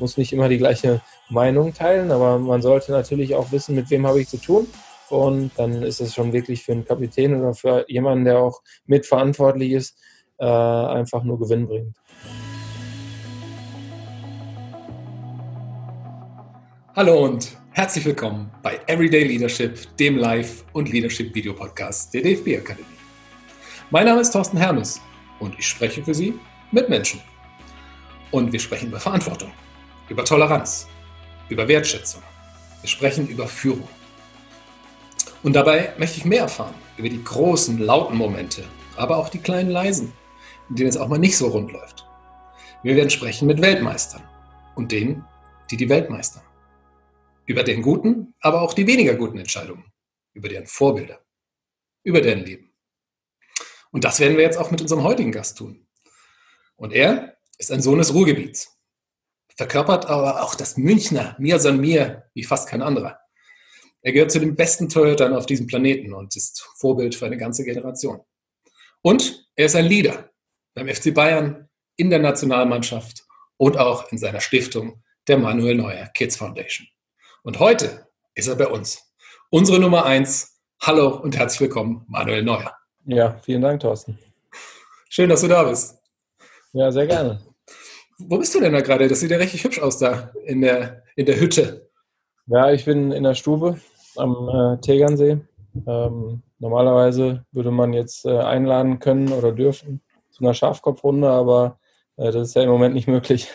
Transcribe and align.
muss 0.00 0.16
nicht 0.16 0.32
immer 0.32 0.48
die 0.48 0.58
gleiche 0.58 1.00
Meinung 1.28 1.74
teilen, 1.74 2.10
aber 2.10 2.38
man 2.38 2.62
sollte 2.62 2.92
natürlich 2.92 3.34
auch 3.34 3.52
wissen, 3.52 3.74
mit 3.74 3.90
wem 3.90 4.06
habe 4.06 4.20
ich 4.20 4.28
zu 4.28 4.38
tun. 4.38 4.66
Und 5.10 5.52
dann 5.56 5.82
ist 5.82 6.00
es 6.00 6.14
schon 6.14 6.32
wirklich 6.32 6.64
für 6.64 6.72
einen 6.72 6.84
Kapitän 6.84 7.34
oder 7.34 7.54
für 7.54 7.84
jemanden, 7.88 8.24
der 8.24 8.38
auch 8.38 8.62
mitverantwortlich 8.86 9.72
ist, 9.72 9.98
äh, 10.38 10.46
einfach 10.46 11.22
nur 11.22 11.38
Gewinn 11.38 11.66
bringt. 11.66 11.96
Hallo 16.96 17.24
und 17.24 17.56
herzlich 17.72 18.04
willkommen 18.04 18.50
bei 18.62 18.80
Everyday 18.86 19.24
Leadership, 19.24 19.96
dem 19.96 20.16
Live- 20.16 20.64
und 20.72 20.90
Leadership-Video-Podcast 20.90 22.14
der 22.14 22.22
DFB 22.22 22.56
Akademie. 22.58 22.86
Mein 23.90 24.06
Name 24.06 24.20
ist 24.20 24.30
Thorsten 24.30 24.56
Hermes 24.56 25.00
und 25.40 25.58
ich 25.58 25.66
spreche 25.66 26.02
für 26.02 26.14
Sie 26.14 26.38
mit 26.70 26.88
Menschen. 26.88 27.20
Und 28.30 28.52
wir 28.52 28.60
sprechen 28.60 28.88
über 28.88 29.00
Verantwortung, 29.00 29.52
über 30.08 30.24
Toleranz, 30.24 30.88
über 31.48 31.66
Wertschätzung. 31.68 32.22
Wir 32.80 32.88
sprechen 32.88 33.28
über 33.28 33.46
Führung. 33.46 33.88
Und 35.42 35.54
dabei 35.54 35.94
möchte 35.98 36.18
ich 36.18 36.24
mehr 36.24 36.42
erfahren 36.42 36.74
über 36.96 37.08
die 37.08 37.22
großen, 37.22 37.78
lauten 37.78 38.16
Momente, 38.16 38.64
aber 38.96 39.16
auch 39.16 39.28
die 39.28 39.38
kleinen, 39.38 39.70
leisen, 39.70 40.12
in 40.68 40.76
denen 40.76 40.88
es 40.88 40.96
auch 40.96 41.08
mal 41.08 41.18
nicht 41.18 41.36
so 41.36 41.48
rund 41.48 41.72
läuft. 41.72 42.06
Wir 42.82 42.96
werden 42.96 43.10
sprechen 43.10 43.46
mit 43.46 43.60
Weltmeistern 43.60 44.22
und 44.74 44.92
denen, 44.92 45.24
die 45.70 45.76
die 45.76 45.88
Welt 45.88 46.10
meistern. 46.10 46.42
Über 47.46 47.62
den 47.62 47.82
guten, 47.82 48.34
aber 48.40 48.62
auch 48.62 48.74
die 48.74 48.86
weniger 48.86 49.14
guten 49.14 49.38
Entscheidungen, 49.38 49.92
über 50.32 50.48
deren 50.48 50.66
Vorbilder, 50.66 51.20
über 52.02 52.20
deren 52.20 52.44
Leben. 52.44 52.72
Und 53.90 54.04
das 54.04 54.20
werden 54.20 54.36
wir 54.36 54.44
jetzt 54.44 54.58
auch 54.58 54.70
mit 54.70 54.80
unserem 54.80 55.02
heutigen 55.02 55.32
Gast 55.32 55.58
tun. 55.58 55.86
Und 56.76 56.92
er 56.92 57.36
ist 57.58 57.70
ein 57.70 57.82
Sohn 57.82 57.98
des 57.98 58.12
Ruhrgebiets, 58.12 58.73
verkörpert 59.56 60.06
aber 60.06 60.42
auch 60.42 60.54
das 60.54 60.76
Münchner 60.76 61.36
Mir 61.38 61.58
san 61.58 61.80
mir 61.80 62.24
wie 62.34 62.44
fast 62.44 62.68
kein 62.68 62.82
anderer. 62.82 63.18
Er 64.02 64.12
gehört 64.12 64.32
zu 64.32 64.38
den 64.38 64.54
besten 64.54 64.88
Torhütern 64.88 65.34
auf 65.34 65.46
diesem 65.46 65.66
Planeten 65.66 66.12
und 66.12 66.36
ist 66.36 66.68
Vorbild 66.76 67.14
für 67.14 67.26
eine 67.26 67.38
ganze 67.38 67.64
Generation. 67.64 68.20
Und 69.02 69.48
er 69.56 69.66
ist 69.66 69.76
ein 69.76 69.86
Leader 69.86 70.30
beim 70.74 70.88
FC 70.88 71.14
Bayern, 71.14 71.68
in 71.96 72.10
der 72.10 72.18
Nationalmannschaft 72.18 73.24
und 73.56 73.78
auch 73.78 74.10
in 74.10 74.18
seiner 74.18 74.40
Stiftung 74.40 75.02
der 75.28 75.38
Manuel 75.38 75.76
Neuer 75.76 76.06
Kids 76.08 76.36
Foundation. 76.36 76.86
Und 77.42 77.60
heute 77.60 78.08
ist 78.34 78.48
er 78.48 78.56
bei 78.56 78.66
uns. 78.66 79.14
Unsere 79.50 79.78
Nummer 79.78 80.04
eins. 80.04 80.60
Hallo 80.82 81.20
und 81.20 81.36
herzlich 81.36 81.60
willkommen, 81.60 82.04
Manuel 82.08 82.42
Neuer. 82.42 82.76
Ja, 83.06 83.38
vielen 83.44 83.62
Dank, 83.62 83.80
Thorsten. 83.80 84.18
Schön, 85.08 85.28
dass 85.28 85.42
du 85.42 85.48
da 85.48 85.62
bist. 85.62 85.96
Ja, 86.72 86.90
sehr 86.90 87.06
gerne. 87.06 87.53
Wo 88.18 88.38
bist 88.38 88.54
du 88.54 88.60
denn 88.60 88.72
da 88.72 88.80
gerade? 88.80 89.08
Das 89.08 89.20
sieht 89.20 89.30
ja 89.30 89.38
richtig 89.38 89.64
hübsch 89.64 89.80
aus 89.80 89.98
da 89.98 90.30
in 90.44 90.60
der, 90.60 91.02
in 91.16 91.26
der 91.26 91.40
Hütte. 91.40 91.90
Ja, 92.46 92.70
ich 92.70 92.84
bin 92.84 93.10
in 93.10 93.24
der 93.24 93.34
Stube 93.34 93.80
am 94.16 94.48
äh, 94.48 94.80
Tegernsee. 94.80 95.38
Ähm, 95.86 96.42
normalerweise 96.58 97.44
würde 97.52 97.70
man 97.70 97.92
jetzt 97.92 98.24
äh, 98.26 98.38
einladen 98.38 99.00
können 99.00 99.32
oder 99.32 99.52
dürfen 99.52 100.00
zu 100.30 100.44
einer 100.44 100.54
Schafkopfrunde, 100.54 101.28
aber 101.28 101.78
äh, 102.16 102.30
das 102.30 102.48
ist 102.48 102.54
ja 102.54 102.62
im 102.62 102.68
Moment 102.68 102.94
nicht 102.94 103.08
möglich. 103.08 103.48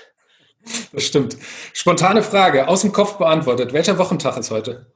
Das 0.91 1.03
stimmt. 1.03 1.37
Spontane 1.73 2.21
Frage, 2.21 2.67
aus 2.67 2.81
dem 2.81 2.91
Kopf 2.91 3.17
beantwortet. 3.17 3.71
Welcher 3.71 3.97
Wochentag 3.97 4.37
ist 4.37 4.51
heute? 4.51 4.91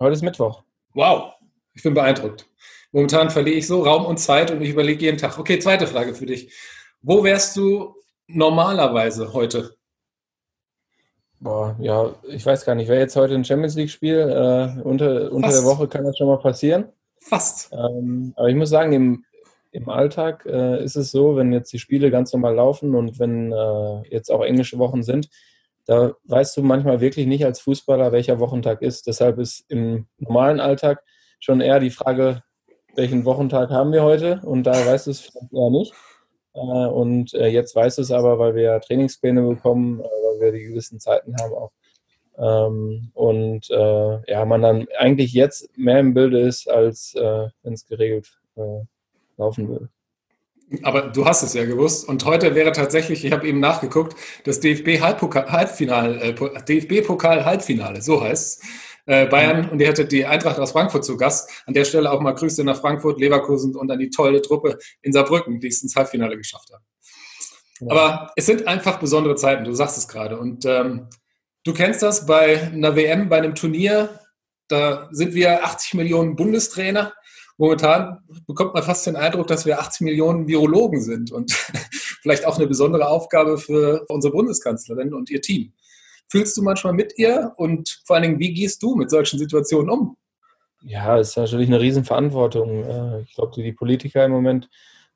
Heute 0.00 0.14
ist 0.14 0.22
Mittwoch. 0.22 0.64
Wow, 0.94 1.34
ich 1.74 1.84
bin 1.84 1.94
beeindruckt. 1.94 2.48
Momentan 2.90 3.30
verliere 3.30 3.56
ich 3.56 3.66
so 3.66 3.84
Raum 3.84 4.04
und 4.04 4.18
Zeit 4.18 4.50
und 4.50 4.60
ich 4.60 4.70
überlege 4.70 5.04
jeden 5.04 5.18
Tag. 5.18 5.38
Okay, 5.38 5.58
zweite 5.60 5.86
Frage 5.86 6.14
für 6.14 6.26
dich. 6.26 6.52
Wo 7.00 7.22
wärst 7.22 7.56
du 7.56 7.94
normalerweise 8.32 9.32
heute? 9.32 9.74
Boah, 11.40 11.76
ja, 11.80 12.14
ich 12.28 12.46
weiß 12.46 12.64
gar 12.64 12.74
nicht. 12.74 12.88
Wäre 12.88 13.00
jetzt 13.00 13.16
heute 13.16 13.34
ein 13.34 13.44
Champions 13.44 13.74
League-Spiel? 13.74 14.18
Äh, 14.18 14.82
unter 14.82 15.32
unter 15.32 15.50
der 15.50 15.64
Woche 15.64 15.88
kann 15.88 16.04
das 16.04 16.16
schon 16.16 16.28
mal 16.28 16.38
passieren. 16.38 16.86
Fast. 17.20 17.72
Ähm, 17.72 18.32
aber 18.36 18.48
ich 18.48 18.54
muss 18.54 18.70
sagen, 18.70 18.92
im, 18.92 19.24
im 19.72 19.88
Alltag 19.88 20.46
äh, 20.46 20.82
ist 20.84 20.96
es 20.96 21.10
so, 21.10 21.36
wenn 21.36 21.52
jetzt 21.52 21.72
die 21.72 21.78
Spiele 21.78 22.10
ganz 22.10 22.32
normal 22.32 22.54
laufen 22.54 22.94
und 22.94 23.18
wenn 23.18 23.52
äh, 23.52 24.08
jetzt 24.08 24.30
auch 24.30 24.42
englische 24.42 24.78
Wochen 24.78 25.02
sind, 25.02 25.28
da 25.86 26.12
weißt 26.24 26.56
du 26.56 26.62
manchmal 26.62 27.00
wirklich 27.00 27.26
nicht 27.26 27.44
als 27.44 27.60
Fußballer, 27.60 28.12
welcher 28.12 28.38
Wochentag 28.38 28.82
ist. 28.82 29.08
Deshalb 29.08 29.38
ist 29.38 29.64
im 29.68 30.06
normalen 30.18 30.60
Alltag 30.60 31.02
schon 31.40 31.60
eher 31.60 31.80
die 31.80 31.90
Frage, 31.90 32.42
welchen 32.94 33.24
Wochentag 33.24 33.70
haben 33.70 33.92
wir 33.92 34.04
heute 34.04 34.40
und 34.44 34.64
da 34.64 34.72
weißt 34.72 35.06
du 35.06 35.10
es 35.10 35.20
vielleicht 35.20 35.52
eher 35.52 35.70
nicht. 35.70 35.92
Äh, 36.54 36.60
und 36.60 37.34
äh, 37.34 37.48
jetzt 37.48 37.74
weißt 37.74 37.98
du 37.98 38.02
es 38.02 38.10
aber, 38.10 38.38
weil 38.38 38.54
wir 38.54 38.80
Trainingspläne 38.80 39.42
bekommen, 39.42 40.00
äh, 40.00 40.04
weil 40.04 40.40
wir 40.40 40.52
die 40.52 40.64
gewissen 40.64 41.00
Zeiten 41.00 41.34
haben 41.40 41.54
auch. 41.54 41.72
Ähm, 42.38 43.10
und 43.14 43.68
ja, 43.68 44.44
man 44.46 44.62
dann 44.62 44.86
eigentlich 44.98 45.32
jetzt 45.32 45.76
mehr 45.76 46.00
im 46.00 46.14
Bilde 46.14 46.40
ist, 46.40 46.68
als 46.68 47.14
wenn 47.14 47.74
es 47.74 47.86
geregelt 47.86 48.40
laufen 49.36 49.68
würde. 49.68 49.90
Aber 50.82 51.02
du 51.02 51.26
hast 51.26 51.42
es 51.42 51.52
ja 51.52 51.66
gewusst. 51.66 52.08
Und 52.08 52.24
heute 52.24 52.54
wäre 52.54 52.72
tatsächlich, 52.72 53.22
ich 53.24 53.32
habe 53.32 53.46
eben 53.46 53.60
nachgeguckt, 53.60 54.16
das 54.44 54.60
DFB-Halbfinale, 54.60 56.34
DFB-Pokal-Halbfinale, 56.34 58.00
so 58.00 58.22
heißt 58.22 58.62
es. 58.62 58.68
Äh, 59.04 59.26
Bayern 59.26 59.68
und 59.68 59.80
ihr 59.80 59.88
hättet 59.88 60.12
die 60.12 60.26
Eintracht 60.26 60.58
aus 60.60 60.72
Frankfurt 60.72 61.04
zu 61.04 61.16
Gast. 61.16 61.50
An 61.66 61.74
der 61.74 61.84
Stelle 61.84 62.10
auch 62.10 62.20
mal 62.20 62.32
Grüße 62.32 62.62
nach 62.62 62.80
Frankfurt, 62.80 63.18
Leverkusen 63.18 63.74
und 63.74 63.90
an 63.90 63.98
die 63.98 64.10
tolle 64.10 64.40
Truppe 64.42 64.78
in 65.00 65.12
Saarbrücken, 65.12 65.58
die 65.58 65.68
es 65.68 65.82
ins 65.82 65.96
Halbfinale 65.96 66.36
geschafft 66.36 66.70
haben. 66.72 66.84
Ja. 67.80 67.90
Aber 67.90 68.32
es 68.36 68.46
sind 68.46 68.68
einfach 68.68 69.00
besondere 69.00 69.34
Zeiten, 69.34 69.64
du 69.64 69.72
sagst 69.72 69.98
es 69.98 70.06
gerade. 70.06 70.38
Und 70.38 70.64
ähm, 70.66 71.08
du 71.64 71.72
kennst 71.72 72.02
das 72.02 72.26
bei 72.26 72.62
einer 72.62 72.94
WM, 72.94 73.28
bei 73.28 73.38
einem 73.38 73.56
Turnier, 73.56 74.20
da 74.68 75.08
sind 75.10 75.34
wir 75.34 75.64
80 75.64 75.94
Millionen 75.94 76.36
Bundestrainer. 76.36 77.12
Momentan 77.58 78.18
bekommt 78.46 78.74
man 78.74 78.82
fast 78.82 79.06
den 79.06 79.16
Eindruck, 79.16 79.48
dass 79.48 79.66
wir 79.66 79.80
80 79.80 80.02
Millionen 80.02 80.46
Virologen 80.46 81.02
sind 81.02 81.32
und 81.32 81.52
vielleicht 82.22 82.46
auch 82.46 82.56
eine 82.56 82.66
besondere 82.66 83.08
Aufgabe 83.08 83.58
für 83.58 84.04
unsere 84.08 84.32
Bundeskanzlerin 84.32 85.12
und 85.12 85.28
ihr 85.28 85.42
Team. 85.42 85.72
Fühlst 86.32 86.56
du 86.56 86.62
manchmal 86.62 86.94
mit 86.94 87.18
ihr 87.18 87.52
und 87.56 88.00
vor 88.06 88.16
allen 88.16 88.22
Dingen, 88.22 88.38
wie 88.38 88.54
gehst 88.54 88.82
du 88.82 88.94
mit 88.94 89.10
solchen 89.10 89.38
Situationen 89.38 89.90
um? 89.90 90.16
Ja, 90.82 91.18
ist 91.18 91.36
natürlich 91.36 91.68
eine 91.68 91.78
Riesenverantwortung. 91.78 92.84
Äh, 92.84 93.20
ich 93.20 93.34
glaube, 93.34 93.52
die 93.54 93.62
die 93.62 93.74
Politiker 93.74 94.24
im 94.24 94.32
Moment 94.32 94.70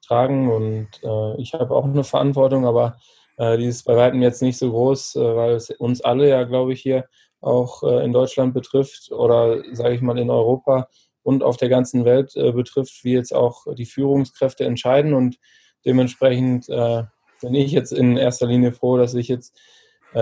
tragen 0.06 0.52
und 0.52 0.88
äh, 1.02 1.40
ich 1.40 1.54
habe 1.54 1.74
auch 1.74 1.86
eine 1.86 2.04
Verantwortung, 2.04 2.66
aber 2.66 2.98
äh, 3.38 3.56
die 3.56 3.64
ist 3.64 3.84
bei 3.84 3.96
weitem 3.96 4.20
jetzt 4.20 4.42
nicht 4.42 4.58
so 4.58 4.70
groß, 4.70 5.14
weil 5.16 5.54
es 5.54 5.70
uns 5.70 6.02
alle 6.02 6.28
ja, 6.28 6.44
glaube 6.44 6.74
ich, 6.74 6.82
hier 6.82 7.06
auch 7.40 7.82
in 7.82 8.12
Deutschland 8.12 8.52
betrifft 8.52 9.10
oder 9.10 9.62
sage 9.72 9.94
ich 9.94 10.02
mal 10.02 10.18
in 10.18 10.28
Europa 10.28 10.88
und 11.22 11.42
auf 11.42 11.56
der 11.56 11.70
ganzen 11.70 12.04
Welt 12.04 12.32
betrifft, 12.34 13.04
wie 13.04 13.12
jetzt 13.12 13.34
auch 13.34 13.64
die 13.74 13.86
Führungskräfte 13.86 14.64
entscheiden 14.64 15.14
und 15.14 15.38
dementsprechend 15.84 16.66
bin 16.66 17.54
ich 17.54 17.72
jetzt 17.72 17.92
in 17.92 18.16
erster 18.16 18.46
Linie 18.46 18.72
froh, 18.72 18.96
dass 18.96 19.14
ich 19.14 19.28
jetzt 19.28 19.56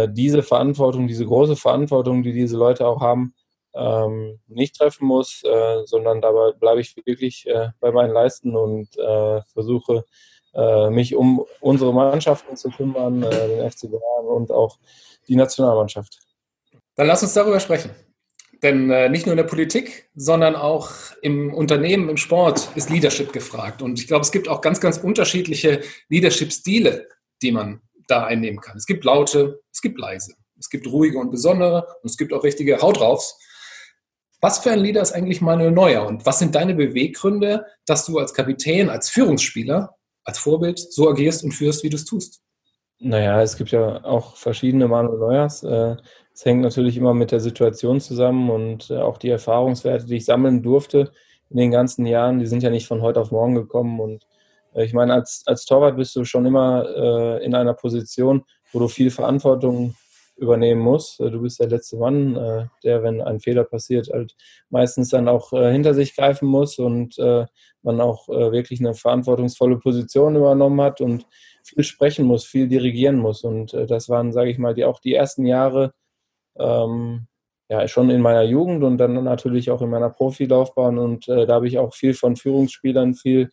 diese 0.09 0.43
Verantwortung, 0.43 1.07
diese 1.07 1.25
große 1.25 1.57
Verantwortung, 1.57 2.23
die 2.23 2.33
diese 2.33 2.57
Leute 2.57 2.87
auch 2.87 3.01
haben, 3.01 3.35
ähm, 3.75 4.39
nicht 4.47 4.77
treffen 4.77 5.07
muss, 5.07 5.43
äh, 5.45 5.83
sondern 5.85 6.21
dabei 6.21 6.53
bleibe 6.53 6.81
ich 6.81 6.97
wirklich 7.05 7.47
äh, 7.47 7.71
bei 7.81 7.91
meinen 7.91 8.13
Leisten 8.13 8.57
und 8.57 8.97
äh, 8.97 9.43
versuche 9.53 10.05
äh, 10.55 10.91
mich 10.91 11.15
um 11.17 11.45
unsere 11.61 11.93
Mannschaften 11.93 12.57
zu 12.57 12.71
kümmern, 12.71 13.23
äh, 13.23 13.49
den 13.49 13.71
FC 13.71 13.91
Bayern 13.91 14.27
und 14.27 14.53
auch 14.53 14.79
die 15.27 15.37
Nationalmannschaft. 15.37 16.21
Dann 16.95 17.09
lass 17.09 17.23
uns 17.23 17.35
darüber 17.35 17.59
sprechen. 17.59 17.91
Denn 18.63 18.87
nicht 19.11 19.27
nur 19.27 19.35
in 19.35 19.37
der 19.37 19.45
Politik, 19.45 20.09
sondern 20.15 20.57
auch 20.57 20.89
im 21.21 21.53
Unternehmen, 21.53 22.09
im 22.09 22.17
Sport 22.17 22.71
ist 22.77 22.89
Leadership 22.89 23.31
gefragt. 23.31 23.83
Und 23.83 23.99
ich 23.99 24.07
glaube, 24.07 24.23
es 24.23 24.33
gibt 24.33 24.49
auch 24.49 24.63
ganz, 24.63 24.81
ganz 24.81 24.97
unterschiedliche 24.97 25.83
Leadership-Stile, 26.09 27.09
die 27.43 27.53
man 27.53 27.83
da 28.09 28.25
einnehmen 28.25 28.61
kann. 28.61 28.77
Es 28.77 28.87
gibt 28.87 29.05
laute, 29.05 29.61
es 29.73 29.81
gibt 29.81 29.99
leise, 29.99 30.35
es 30.59 30.69
gibt 30.69 30.87
ruhige 30.87 31.19
und 31.19 31.31
besondere 31.31 31.87
und 32.03 32.11
es 32.11 32.17
gibt 32.17 32.33
auch 32.33 32.45
richtige 32.45 32.81
Haut 32.81 33.01
draufs. 33.01 33.39
Was 34.41 34.59
für 34.59 34.71
ein 34.71 34.81
Leader 34.81 35.01
ist 35.01 35.13
eigentlich 35.13 35.41
Manuel 35.41 35.71
Neuer 35.71 36.07
und 36.07 36.27
was 36.27 36.39
sind 36.39 36.55
deine 36.55 36.75
Beweggründe, 36.75 37.65
dass 37.87 38.05
du 38.05 38.19
als 38.19 38.35
Kapitän, 38.35 38.91
als 38.91 39.09
Führungsspieler, 39.09 39.97
als 40.25 40.39
Vorbild 40.39 40.79
so 40.79 41.09
agierst 41.09 41.45
und 41.45 41.53
führst, 41.53 41.83
wie 41.83 41.91
du 41.91 41.97
es 41.97 42.05
tust? 42.05 42.43
Naja, 42.99 43.43
es 43.43 43.57
gibt 43.57 43.71
ja 43.71 44.05
auch 44.05 44.37
verschiedene 44.37 44.89
Manuel 44.89 45.19
Neuers. 45.19 45.63
Äh, 45.63 45.97
es 46.33 46.45
hängt 46.45 46.63
natürlich 46.63 46.97
immer 46.97 47.15
mit 47.15 47.33
der 47.33 47.41
Situation 47.41 48.01
zusammen 48.01 48.51
und 48.51 48.91
äh, 48.91 48.99
auch 48.99 49.19
die 49.19 49.31
Erfahrungswerte, 49.31 50.07
die 50.07 50.17
ich 50.17 50.25
sammeln 50.25 50.63
durfte 50.63 51.13
in 51.51 51.57
den 51.57 51.71
ganzen 51.71 52.07
Jahren, 52.07 52.39
die 52.39 52.47
sind 52.47 52.63
ja 52.63 52.71
nicht 52.71 52.87
von 52.87 53.03
heute 53.03 53.21
auf 53.21 53.31
morgen 53.31 53.55
gekommen 53.55 54.01
und 54.01 54.27
ich 54.77 54.93
meine, 54.93 55.15
als, 55.15 55.43
als 55.47 55.65
Torwart 55.65 55.97
bist 55.97 56.15
du 56.17 56.25
schon 56.25 56.47
immer 56.47 56.85
äh, 56.89 57.45
in 57.45 57.55
einer 57.55 57.75
Position, 57.75 58.45
wo 58.73 58.79
du 58.81 58.89
viel 58.89 59.11
Verantwortung 59.11 59.95
übernehmen 60.37 60.81
muss. 60.81 61.17
Du 61.19 61.43
bist 61.43 61.61
der 61.61 61.69
letzte 61.69 61.97
Mann, 61.97 62.37
äh, 62.37 62.67
der, 62.83 63.03
wenn 63.03 63.21
ein 63.21 63.41
Fehler 63.41 63.65
passiert, 63.65 64.09
halt 64.13 64.35
meistens 64.69 65.11
dann 65.11 65.29
auch 65.29 65.53
äh, 65.53 65.71
hinter 65.71 65.95
sich 65.95 66.17
greifen 66.17 66.49
muss 66.49 66.79
und 66.79 67.19
äh, 67.19 67.47
man 67.83 68.01
auch 68.01 68.29
wirklich 68.29 68.81
eine 68.81 68.95
verantwortungsvolle 68.95 69.77
Position 69.79 70.37
übernommen 70.37 70.81
hat 70.81 71.03
und 71.03 71.27
viel 71.63 71.85
sprechen 71.85 72.25
muss, 72.25 72.47
viel 72.47 72.67
dirigieren 72.67 73.19
muss. 73.19 73.45
Und 73.45 73.75
das 73.75 74.09
waren, 74.09 74.33
sage 74.33 74.51
ich 74.51 74.57
mal, 74.57 74.73
die, 74.73 74.87
auch 74.87 75.01
die 75.01 75.13
ersten 75.13 75.45
Jahre, 75.45 75.93
ähm, 76.59 77.27
ja, 77.69 77.87
schon 77.87 78.09
in 78.09 78.23
meiner 78.23 78.43
Jugend 78.43 78.85
und 78.85 78.97
dann 78.97 79.23
natürlich 79.23 79.71
auch 79.71 79.83
in 79.83 79.91
meiner 79.91 80.09
Profilaufbahn. 80.09 80.97
Und 80.97 81.29
äh, 81.29 81.45
da 81.45 81.57
habe 81.57 81.69
ich 81.69 81.79
auch 81.79 81.93
viel 81.93 82.15
von 82.15 82.37
Führungsspielern, 82.37 83.15
viel 83.15 83.51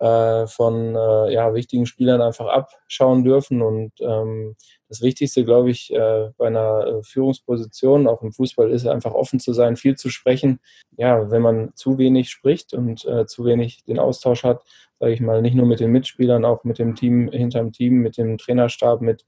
äh, 0.00 0.46
von 0.46 0.94
äh, 0.94 1.32
ja, 1.32 1.54
wichtigen 1.54 1.86
Spielern 1.86 2.20
einfach 2.20 2.46
abschauen 2.46 3.24
dürfen. 3.24 3.62
Und 3.62 3.92
ähm, 4.00 4.54
das 4.88 5.02
Wichtigste, 5.02 5.44
glaube 5.44 5.70
ich, 5.70 5.92
äh, 5.92 6.30
bei 6.36 6.46
einer 6.46 6.86
äh, 6.86 7.02
Führungsposition, 7.02 8.06
auch 8.06 8.22
im 8.22 8.32
Fußball, 8.32 8.70
ist 8.70 8.86
einfach 8.86 9.12
offen 9.12 9.40
zu 9.40 9.52
sein, 9.52 9.76
viel 9.76 9.96
zu 9.96 10.08
sprechen. 10.08 10.60
Ja, 10.96 11.30
wenn 11.30 11.42
man 11.42 11.72
zu 11.74 11.98
wenig 11.98 12.30
spricht 12.30 12.74
und 12.74 13.04
äh, 13.06 13.26
zu 13.26 13.44
wenig 13.44 13.84
den 13.84 13.98
Austausch 13.98 14.44
hat, 14.44 14.62
sage 15.00 15.12
ich 15.12 15.20
mal, 15.20 15.42
nicht 15.42 15.54
nur 15.54 15.66
mit 15.66 15.80
den 15.80 15.92
Mitspielern, 15.92 16.44
auch 16.44 16.64
mit 16.64 16.78
dem 16.78 16.94
Team, 16.94 17.30
hinterm 17.32 17.72
Team, 17.72 17.94
mit 17.94 18.18
dem 18.18 18.38
Trainerstab, 18.38 19.00
mit 19.00 19.24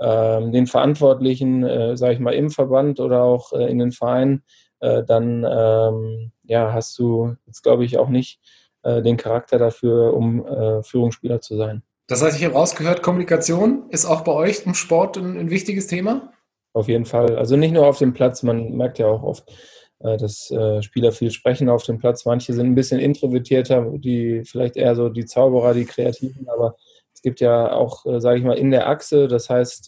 ähm, 0.00 0.52
den 0.52 0.66
Verantwortlichen, 0.66 1.62
äh, 1.64 1.96
sage 1.96 2.14
ich 2.14 2.20
mal, 2.20 2.34
im 2.34 2.50
Verband 2.50 3.00
oder 3.00 3.22
auch 3.22 3.52
äh, 3.52 3.70
in 3.70 3.78
den 3.78 3.92
Vereinen, 3.92 4.42
dann 4.78 5.42
ähm, 5.42 6.32
ja, 6.44 6.70
hast 6.70 6.98
du 6.98 7.34
jetzt, 7.46 7.62
glaube 7.62 7.86
ich, 7.86 7.96
auch 7.96 8.10
nicht 8.10 8.40
äh, 8.86 9.02
den 9.02 9.16
Charakter 9.16 9.58
dafür, 9.58 10.14
um 10.14 10.46
äh, 10.46 10.80
Führungsspieler 10.84 11.40
zu 11.40 11.56
sein. 11.56 11.82
Das 12.06 12.22
heißt, 12.22 12.38
ich 12.38 12.44
habe 12.44 12.54
rausgehört, 12.54 13.02
Kommunikation 13.02 13.90
ist 13.90 14.04
auch 14.04 14.20
bei 14.20 14.30
euch 14.30 14.64
im 14.64 14.74
Sport 14.74 15.16
ein, 15.16 15.36
ein 15.36 15.50
wichtiges 15.50 15.88
Thema? 15.88 16.32
Auf 16.72 16.86
jeden 16.86 17.04
Fall. 17.04 17.36
Also 17.36 17.56
nicht 17.56 17.72
nur 17.72 17.84
auf 17.84 17.98
dem 17.98 18.12
Platz, 18.12 18.44
man 18.44 18.76
merkt 18.76 19.00
ja 19.00 19.08
auch 19.08 19.24
oft, 19.24 19.50
äh, 19.98 20.16
dass 20.16 20.52
Spieler 20.82 21.10
viel 21.10 21.32
sprechen 21.32 21.68
auf 21.68 21.82
dem 21.82 21.98
Platz. 21.98 22.24
Manche 22.26 22.52
sind 22.52 22.66
ein 22.66 22.76
bisschen 22.76 23.00
introvertierter, 23.00 23.92
die 23.96 24.44
vielleicht 24.44 24.76
eher 24.76 24.94
so 24.94 25.08
die 25.08 25.24
Zauberer, 25.24 25.74
die 25.74 25.86
Kreativen, 25.86 26.48
aber 26.48 26.76
es 27.12 27.22
gibt 27.22 27.40
ja 27.40 27.72
auch, 27.72 28.04
sage 28.20 28.38
ich 28.38 28.44
mal, 28.44 28.58
in 28.58 28.70
der 28.70 28.88
Achse, 28.88 29.26
das 29.26 29.50
heißt 29.50 29.86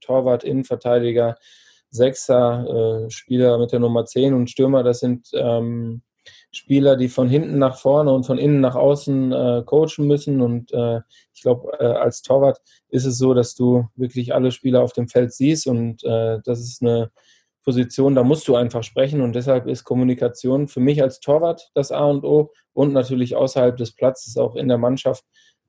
Torwart, 0.00 0.42
Innenverteidiger, 0.42 1.36
Sechser, 1.90 3.06
Spieler 3.08 3.58
mit 3.58 3.72
der 3.72 3.78
Nummer 3.78 4.06
10 4.06 4.32
und 4.32 4.50
Stürmer, 4.50 4.82
das 4.82 5.00
sind 5.00 5.28
ähm, 5.34 6.02
Spieler, 6.52 6.96
die 6.96 7.08
von 7.08 7.28
hinten 7.28 7.58
nach 7.58 7.78
vorne 7.78 8.12
und 8.12 8.24
von 8.24 8.38
innen 8.38 8.60
nach 8.60 8.74
außen 8.74 9.32
äh, 9.32 9.62
coachen 9.64 10.06
müssen. 10.06 10.40
Und 10.42 10.72
äh, 10.72 11.00
ich 11.32 11.42
glaube, 11.42 11.72
äh, 11.80 11.84
als 11.84 12.22
Torwart 12.22 12.60
ist 12.88 13.06
es 13.06 13.16
so, 13.16 13.32
dass 13.32 13.54
du 13.54 13.88
wirklich 13.96 14.34
alle 14.34 14.52
Spieler 14.52 14.82
auf 14.82 14.92
dem 14.92 15.08
Feld 15.08 15.32
siehst. 15.32 15.66
Und 15.66 16.04
äh, 16.04 16.40
das 16.44 16.60
ist 16.60 16.82
eine 16.82 17.10
Position, 17.64 18.14
da 18.14 18.22
musst 18.22 18.46
du 18.48 18.56
einfach 18.56 18.82
sprechen. 18.82 19.22
Und 19.22 19.34
deshalb 19.34 19.66
ist 19.66 19.84
Kommunikation 19.84 20.68
für 20.68 20.80
mich 20.80 21.02
als 21.02 21.20
Torwart 21.20 21.70
das 21.74 21.90
A 21.90 22.04
und 22.04 22.24
O. 22.24 22.52
Und 22.74 22.92
natürlich 22.92 23.34
außerhalb 23.34 23.76
des 23.76 23.94
Platzes 23.94 24.36
auch 24.36 24.54
in 24.54 24.68
der 24.68 24.78
Mannschaft 24.78 25.24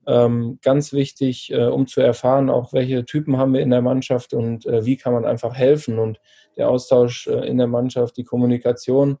ähm, 0.06 0.58
ganz 0.62 0.92
wichtig, 0.92 1.50
äh, 1.50 1.64
um 1.64 1.86
zu 1.86 2.02
erfahren, 2.02 2.50
auch 2.50 2.74
welche 2.74 3.06
Typen 3.06 3.38
haben 3.38 3.54
wir 3.54 3.60
in 3.60 3.70
der 3.70 3.80
Mannschaft 3.80 4.34
und 4.34 4.66
äh, 4.66 4.84
wie 4.84 4.96
kann 4.98 5.14
man 5.14 5.24
einfach 5.24 5.54
helfen. 5.54 5.98
Und 5.98 6.20
der 6.56 6.68
Austausch 6.68 7.26
äh, 7.26 7.46
in 7.46 7.58
der 7.58 7.68
Mannschaft, 7.68 8.16
die 8.18 8.24
Kommunikation, 8.24 9.16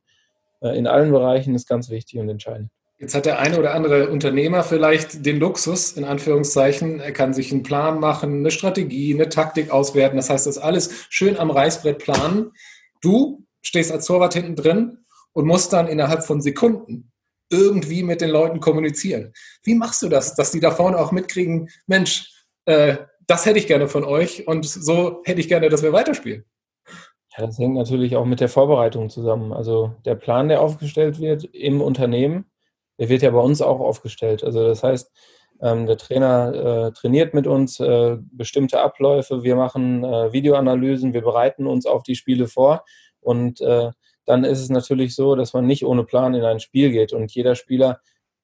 in 0.72 0.86
allen 0.86 1.10
Bereichen 1.10 1.54
ist 1.54 1.68
ganz 1.68 1.90
wichtig 1.90 2.18
und 2.20 2.28
entscheidend. 2.28 2.70
Jetzt 2.98 3.14
hat 3.14 3.26
der 3.26 3.40
eine 3.40 3.58
oder 3.58 3.74
andere 3.74 4.08
Unternehmer 4.08 4.62
vielleicht 4.62 5.26
den 5.26 5.38
Luxus, 5.38 5.92
in 5.92 6.04
Anführungszeichen, 6.04 7.00
er 7.00 7.12
kann 7.12 7.34
sich 7.34 7.50
einen 7.52 7.64
Plan 7.64 7.98
machen, 7.98 8.38
eine 8.38 8.50
Strategie, 8.50 9.12
eine 9.12 9.28
Taktik 9.28 9.70
auswerten. 9.70 10.16
Das 10.16 10.30
heißt, 10.30 10.46
das 10.46 10.58
alles 10.58 11.06
schön 11.10 11.36
am 11.36 11.50
Reißbrett 11.50 11.98
planen. 11.98 12.52
Du 13.00 13.44
stehst 13.62 13.90
als 13.90 14.06
Torwart 14.06 14.34
hinten 14.34 14.54
drin 14.54 14.98
und 15.32 15.46
musst 15.46 15.72
dann 15.72 15.88
innerhalb 15.88 16.24
von 16.24 16.40
Sekunden 16.40 17.10
irgendwie 17.50 18.02
mit 18.02 18.20
den 18.20 18.30
Leuten 18.30 18.60
kommunizieren. 18.60 19.32
Wie 19.62 19.74
machst 19.74 20.00
du 20.02 20.08
das, 20.08 20.34
dass 20.34 20.52
die 20.52 20.60
da 20.60 20.70
vorne 20.70 20.98
auch 20.98 21.12
mitkriegen, 21.12 21.68
Mensch, 21.86 22.32
äh, 22.64 22.96
das 23.26 23.44
hätte 23.44 23.58
ich 23.58 23.66
gerne 23.66 23.88
von 23.88 24.04
euch 24.04 24.46
und 24.46 24.66
so 24.66 25.22
hätte 25.24 25.40
ich 25.40 25.48
gerne, 25.48 25.68
dass 25.68 25.82
wir 25.82 25.92
weiterspielen? 25.92 26.44
Ja, 27.36 27.46
das 27.46 27.58
hängt 27.58 27.74
natürlich 27.74 28.16
auch 28.16 28.24
mit 28.24 28.40
der 28.40 28.48
Vorbereitung 28.48 29.10
zusammen. 29.10 29.52
Also 29.52 29.94
der 30.04 30.14
Plan, 30.14 30.48
der 30.48 30.60
aufgestellt 30.60 31.18
wird 31.18 31.44
im 31.44 31.80
Unternehmen, 31.80 32.46
der 32.98 33.08
wird 33.08 33.22
ja 33.22 33.30
bei 33.30 33.40
uns 33.40 33.60
auch 33.60 33.80
aufgestellt. 33.80 34.44
Also 34.44 34.64
das 34.66 34.84
heißt, 34.84 35.10
ähm, 35.60 35.86
der 35.86 35.96
Trainer 35.96 36.88
äh, 36.88 36.92
trainiert 36.92 37.34
mit 37.34 37.46
uns 37.46 37.80
äh, 37.80 38.18
bestimmte 38.20 38.80
Abläufe, 38.80 39.42
wir 39.42 39.56
machen 39.56 40.04
äh, 40.04 40.32
Videoanalysen, 40.32 41.12
wir 41.12 41.22
bereiten 41.22 41.66
uns 41.66 41.86
auf 41.86 42.02
die 42.02 42.16
Spiele 42.16 42.46
vor 42.48 42.84
und 43.20 43.60
dann 44.26 44.44
ist 44.44 44.60
es 44.60 44.68
natürlich 44.70 45.14
so, 45.14 45.34
dass 45.34 45.52
man 45.54 45.66
nicht 45.66 45.84
ohne 45.84 46.04
Plan 46.04 46.34
in 46.34 46.44
ein 46.44 46.60
Spiel 46.60 46.90
geht 46.90 47.12
und 47.12 47.34
jeder 47.34 47.54
Spieler 47.54 48.00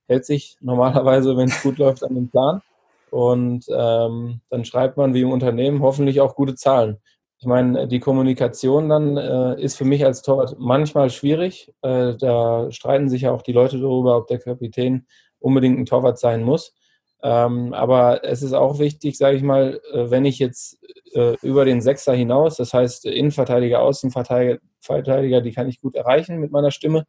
hält 0.09 0.25
sich 0.25 0.57
normalerweise, 0.61 1.37
wenn 1.37 1.49
es 1.49 1.63
gut 1.63 1.79
läuft, 1.79 2.03
an 2.05 2.15
den 2.15 2.31
Plan 2.31 2.63
und 3.11 3.67
ähm, 3.69 4.41
dann 4.49 4.65
schreibt 4.65 4.97
man 4.97 5.15
wie 5.15 5.23
im 5.23 5.33
Unternehmen 5.33 5.83
hoffentlich 5.83 6.21
auch 6.21 6.35
gute 6.35 6.55
Zahlen. 6.55 6.99
Ich 7.43 7.47
meine, 7.47 7.89
die 7.89 8.01
Kommunikation 8.01 8.91
dann 8.91 9.17
äh, 9.17 9.59
ist 9.63 9.79
für 9.79 9.87
mich 9.87 10.05
als 10.05 10.21
Torwart 10.21 10.57
manchmal 10.59 11.09
schwierig. 11.09 11.73
Äh, 11.81 12.15
da 12.17 12.71
streiten 12.71 13.09
sich 13.09 13.23
ja 13.23 13.33
auch 13.33 13.41
die 13.41 13.55
Leute 13.55 13.81
darüber, 13.81 14.19
ob 14.19 14.27
der 14.27 14.39
Kapitän 14.39 15.07
unbedingt 15.39 15.79
ein 15.79 15.87
Torwart 15.87 16.19
sein 16.19 16.43
muss. 16.43 16.75
Ähm, 17.23 17.73
aber 17.73 18.25
es 18.25 18.43
ist 18.43 18.53
auch 18.53 18.79
wichtig, 18.79 19.17
sage 19.17 19.39
ich 19.39 19.43
mal, 19.43 19.81
äh, 19.91 20.11
wenn 20.11 20.27
ich 20.27 20.39
jetzt 20.39 20.81
äh, 21.15 21.35
über 21.41 21.65
den 21.65 21.81
Sechser 21.81 22.13
hinaus, 22.13 22.57
das 22.57 22.75
heißt 22.75 23.07
Innenverteidiger, 23.07 23.81
Außenverteidiger, 23.81 25.41
die 25.41 25.53
kann 25.53 25.69
ich 25.69 25.81
gut 25.81 25.95
erreichen 25.95 26.41
mit 26.41 26.53
meiner 26.53 26.71
Stimme. 26.71 27.07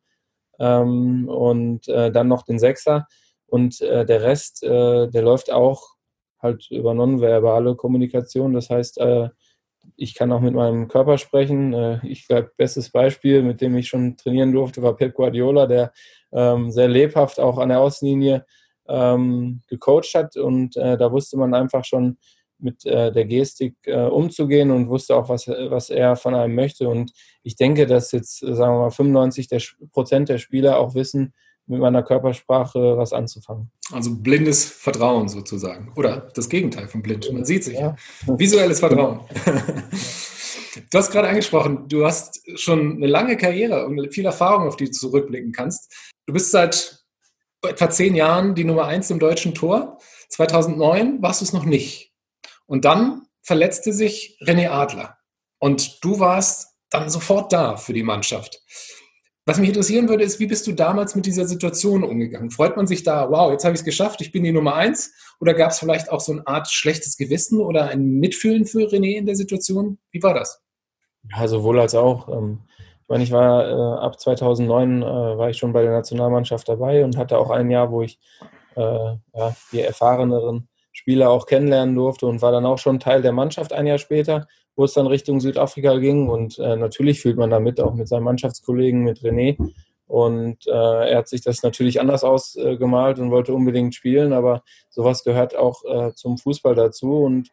Ähm, 0.60 1.28
und 1.28 1.90
äh, 1.90 2.10
dann 2.10 2.30
noch 2.30 2.44
den 2.44 2.58
Sechser. 2.58 3.06
Und 3.48 3.82
äh, 3.82 4.06
der 4.06 4.24
Rest, 4.24 4.64
der 4.64 5.10
läuft 5.12 5.52
auch 5.52 5.96
halt 6.42 6.72
über 6.72 6.94
nonverbale 6.94 7.76
Kommunikation. 7.76 8.54
Das 8.54 8.70
heißt, 8.70 8.98
ich 9.96 10.16
kann 10.16 10.32
auch 10.32 10.42
mit 10.42 10.54
meinem 10.54 10.88
Körper 10.88 11.18
sprechen. 11.18 11.74
Äh, 11.74 12.00
ich 12.06 12.28
glaube, 12.28 12.52
bestes 12.58 12.90
Beispiel, 12.90 13.44
mit 13.44 13.62
dem 13.62 13.76
ich 13.78 13.88
schon 13.88 14.18
trainieren 14.18 14.52
durfte, 14.52 14.82
war 14.82 14.96
Pep 14.96 15.14
Guardiola, 15.14 15.68
der 15.68 15.92
ähm, 16.32 16.72
sehr 16.72 16.88
lebhaft 16.88 17.40
auch 17.40 17.58
an 17.58 17.70
der 17.70 17.82
Außenlinie 17.82 18.46
ähm, 18.88 19.62
gecoacht 19.68 20.14
hat. 20.16 20.38
Und 20.38 20.76
äh, 20.78 20.98
da 20.98 21.12
wusste 21.12 21.38
man 21.38 21.54
einfach 21.54 21.86
schon 21.86 22.18
mit 22.60 22.86
äh, 22.86 23.12
der 23.12 23.26
Gestik 23.26 23.76
umzugehen 23.88 24.70
und 24.70 24.88
wusste 24.88 25.16
auch, 25.16 25.30
was, 25.30 25.48
was 25.48 25.90
er 25.90 26.16
von 26.16 26.36
einem 26.36 26.54
möchte. 26.54 26.88
Und 26.88 27.12
ich 27.42 27.56
denke, 27.56 27.88
dass 27.88 28.12
jetzt, 28.12 28.38
sagen 28.40 28.76
wir 28.76 28.82
mal, 28.82 28.92
95 28.92 29.50
Prozent 29.92 30.30
der 30.30 30.38
Spieler 30.38 30.78
auch 30.78 30.94
wissen, 30.94 31.34
mit 31.68 31.80
meiner 31.80 32.04
Körpersprache 32.04 32.98
was 32.98 33.14
anzufangen. 33.14 33.72
Also 33.92 34.16
blindes 34.16 34.66
Vertrauen 34.66 35.30
sozusagen. 35.30 35.92
Oder 35.96 36.30
das 36.34 36.50
Gegenteil 36.50 36.88
von 36.88 37.02
blind. 37.02 37.32
Man 37.32 37.46
sieht 37.46 37.64
sich 37.64 37.78
ja. 37.78 37.96
Visuelles 38.28 38.80
Vertrauen. 38.80 39.22
Du 40.90 40.98
hast 40.98 41.12
gerade 41.12 41.28
angesprochen, 41.28 41.88
du 41.90 42.06
hast 42.06 42.42
schon 42.58 42.96
eine 42.96 43.08
lange 43.08 43.36
Karriere 43.36 43.86
und 43.86 44.14
viel 44.14 44.26
Erfahrung, 44.26 44.68
auf 44.68 44.78
die 44.78 44.86
du 44.86 44.92
zurückblicken 44.92 45.52
kannst. 45.52 45.94
Du 46.26 46.34
bist 46.34 46.52
seit 46.52 47.04
etwa 47.62 47.90
zehn 47.90 48.16
Jahren 48.16 48.56
die 48.56 48.64
Nummer 48.64 48.86
eins 48.86 49.10
im 49.10 49.20
deutschen 49.20 49.54
Tor. 49.54 50.00
2009 50.30 51.22
warst 51.22 51.42
du 51.42 51.46
es 51.46 51.54
noch 51.54 51.66
nicht. 51.66 52.14
Und 52.66 52.86
dann 52.86 53.24
verletzte 53.42 53.92
sich 53.92 54.38
René 54.42 54.70
Adler. 54.70 55.18
Und 55.60 56.04
du 56.04 56.20
warst 56.20 56.70
dann 56.90 57.10
sofort 57.10 57.52
da 57.52 57.76
für 57.76 57.94
die 57.94 58.04
Mannschaft. 58.04 58.62
Was 59.46 59.58
mich 59.58 59.70
interessieren 59.70 60.08
würde, 60.08 60.24
ist, 60.24 60.40
wie 60.40 60.46
bist 60.46 60.68
du 60.68 60.72
damals 60.72 61.16
mit 61.16 61.26
dieser 61.26 61.48
Situation 61.48 62.04
umgegangen? 62.04 62.52
Freut 62.52 62.78
man 62.78 62.86
sich 62.86 63.04
da, 63.04 63.32
wow, 63.32 63.52
jetzt 63.52 63.64
habe 63.64 63.74
ich 63.74 63.82
es 63.82 63.86
geschafft, 63.86 64.22
ich 64.22 64.32
bin 64.32 64.44
die 64.44 64.52
Nummer 64.52 64.76
eins? 64.76 65.14
Oder 65.40 65.56
gab 65.56 65.72
es 65.72 65.80
vielleicht 65.80 66.12
auch 66.12 66.20
so 66.20 66.34
eine 66.34 66.46
Art 66.46 66.70
schlechtes 66.70 67.18
Gewissen 67.18 67.60
oder 67.60 67.86
ein 67.86 68.20
Mitfühlen 68.20 68.66
für 68.66 68.88
René 68.88 69.18
in 69.18 69.26
der 69.26 69.36
Situation? 69.36 69.98
Wie 70.12 70.22
war 70.22 70.36
das? 70.36 70.62
Ja, 71.32 71.48
sowohl 71.48 71.80
als 71.80 71.96
auch. 71.96 72.30
Ähm, 72.30 72.60
ich 73.02 73.08
meine, 73.08 73.24
ich 73.24 73.32
war 73.32 73.68
äh, 73.68 74.06
ab 74.06 74.20
2009 74.20 75.02
äh, 75.02 75.06
war 75.06 75.50
ich 75.50 75.58
schon 75.58 75.74
bei 75.74 75.82
der 75.82 75.92
Nationalmannschaft 75.92 76.70
dabei 76.70 77.04
und 77.04 77.18
hatte 77.18 77.40
auch 77.40 77.50
ein 77.50 77.72
Jahr, 77.72 77.92
wo 77.92 78.04
ich 78.04 78.20
äh, 78.76 78.82
ja, 78.82 79.56
die 79.72 79.82
erfahreneren 79.82 80.68
Spieler 80.92 81.30
auch 81.30 81.46
kennenlernen 81.46 81.96
durfte 81.96 82.26
und 82.26 82.42
war 82.42 82.52
dann 82.52 82.66
auch 82.66 82.78
schon 82.78 83.00
Teil 83.00 83.22
der 83.22 83.32
Mannschaft 83.32 83.74
ein 83.74 83.88
Jahr 83.88 83.98
später 83.98 84.48
wo 84.76 84.86
es 84.86 84.94
dann 84.94 85.08
Richtung 85.08 85.40
Südafrika 85.40 85.98
ging. 85.98 86.30
Und 86.30 86.60
äh, 86.60 86.76
natürlich 86.76 87.22
fühlt 87.22 87.38
man 87.38 87.50
damit 87.50 87.80
auch 87.80 87.94
mit 87.94 88.08
seinen 88.08 88.24
Mannschaftskollegen, 88.24 89.04
mit 89.04 89.20
René. 89.20 89.58
Und 90.08 90.68
äh, 90.68 91.10
er 91.12 91.20
hat 91.20 91.28
sich 91.28 91.42
das 91.42 91.64
natürlich 91.64 92.02
anders 92.02 92.24
ausgemalt 92.24 93.20
und 93.20 93.32
wollte 93.32 93.54
unbedingt 93.54 93.96
spielen, 93.96 94.34
aber 94.34 94.62
sowas 94.90 95.24
gehört 95.24 95.56
auch 95.56 95.86
äh, 95.86 96.14
zum 96.16 96.38
Fußball 96.38 96.76
dazu. 96.76 97.20
Und 97.20 97.50